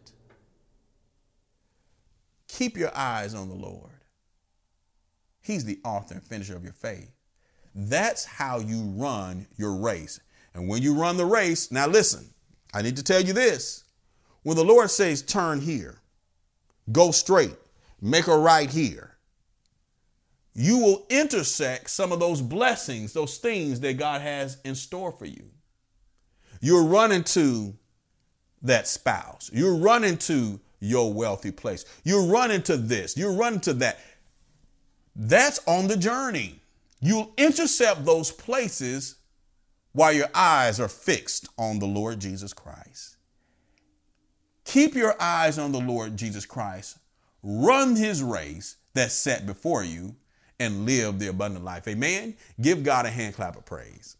Keep 2.48 2.76
your 2.76 2.94
eyes 2.96 3.34
on 3.34 3.48
the 3.48 3.54
Lord. 3.54 3.90
He's 5.40 5.64
the 5.64 5.78
author 5.84 6.14
and 6.14 6.22
finisher 6.22 6.56
of 6.56 6.64
your 6.64 6.72
faith. 6.72 7.10
That's 7.74 8.24
how 8.24 8.58
you 8.58 8.82
run 8.96 9.46
your 9.56 9.76
race. 9.76 10.20
And 10.54 10.68
when 10.68 10.82
you 10.82 10.94
run 10.94 11.16
the 11.16 11.24
race, 11.24 11.70
now 11.70 11.86
listen, 11.86 12.28
I 12.74 12.82
need 12.82 12.96
to 12.96 13.04
tell 13.04 13.20
you 13.20 13.32
this. 13.32 13.84
When 14.42 14.56
the 14.56 14.64
Lord 14.64 14.90
says, 14.90 15.22
turn 15.22 15.60
here, 15.60 16.00
go 16.92 17.10
straight, 17.10 17.56
make 18.00 18.26
a 18.26 18.36
right 18.36 18.68
here. 18.68 19.16
You 20.54 20.78
will 20.78 21.06
intersect 21.08 21.90
some 21.90 22.10
of 22.10 22.20
those 22.20 22.42
blessings, 22.42 23.12
those 23.12 23.38
things 23.38 23.80
that 23.80 23.96
God 23.96 24.20
has 24.20 24.58
in 24.64 24.74
store 24.74 25.12
for 25.12 25.26
you. 25.26 25.44
You're 26.60 26.84
running 26.84 27.24
to 27.24 27.74
that 28.62 28.86
spouse. 28.86 29.50
You're 29.52 29.76
running 29.76 30.16
to 30.18 30.60
your 30.80 31.12
wealthy 31.12 31.50
place. 31.50 31.84
You're 32.04 32.26
running 32.26 32.62
to 32.62 32.76
this. 32.76 33.16
You're 33.16 33.32
running 33.32 33.60
to 33.60 33.74
that. 33.74 34.00
That's 35.14 35.60
on 35.66 35.88
the 35.88 35.96
journey. 35.96 36.60
You'll 37.00 37.32
intercept 37.36 38.04
those 38.04 38.30
places 38.30 39.16
while 39.92 40.12
your 40.12 40.28
eyes 40.34 40.78
are 40.78 40.88
fixed 40.88 41.48
on 41.58 41.78
the 41.78 41.86
Lord 41.86 42.20
Jesus 42.20 42.52
Christ. 42.52 43.16
Keep 44.64 44.94
your 44.94 45.20
eyes 45.20 45.58
on 45.58 45.72
the 45.72 45.80
Lord 45.80 46.16
Jesus 46.16 46.46
Christ. 46.46 46.98
Run 47.42 47.96
his 47.96 48.22
race 48.22 48.76
that's 48.94 49.14
set 49.14 49.46
before 49.46 49.82
you 49.82 50.14
and 50.58 50.84
live 50.84 51.18
the 51.18 51.28
abundant 51.28 51.64
life. 51.64 51.88
Amen. 51.88 52.36
Give 52.60 52.84
God 52.84 53.06
a 53.06 53.10
hand 53.10 53.34
clap 53.34 53.56
of 53.56 53.64
praise. 53.64 54.16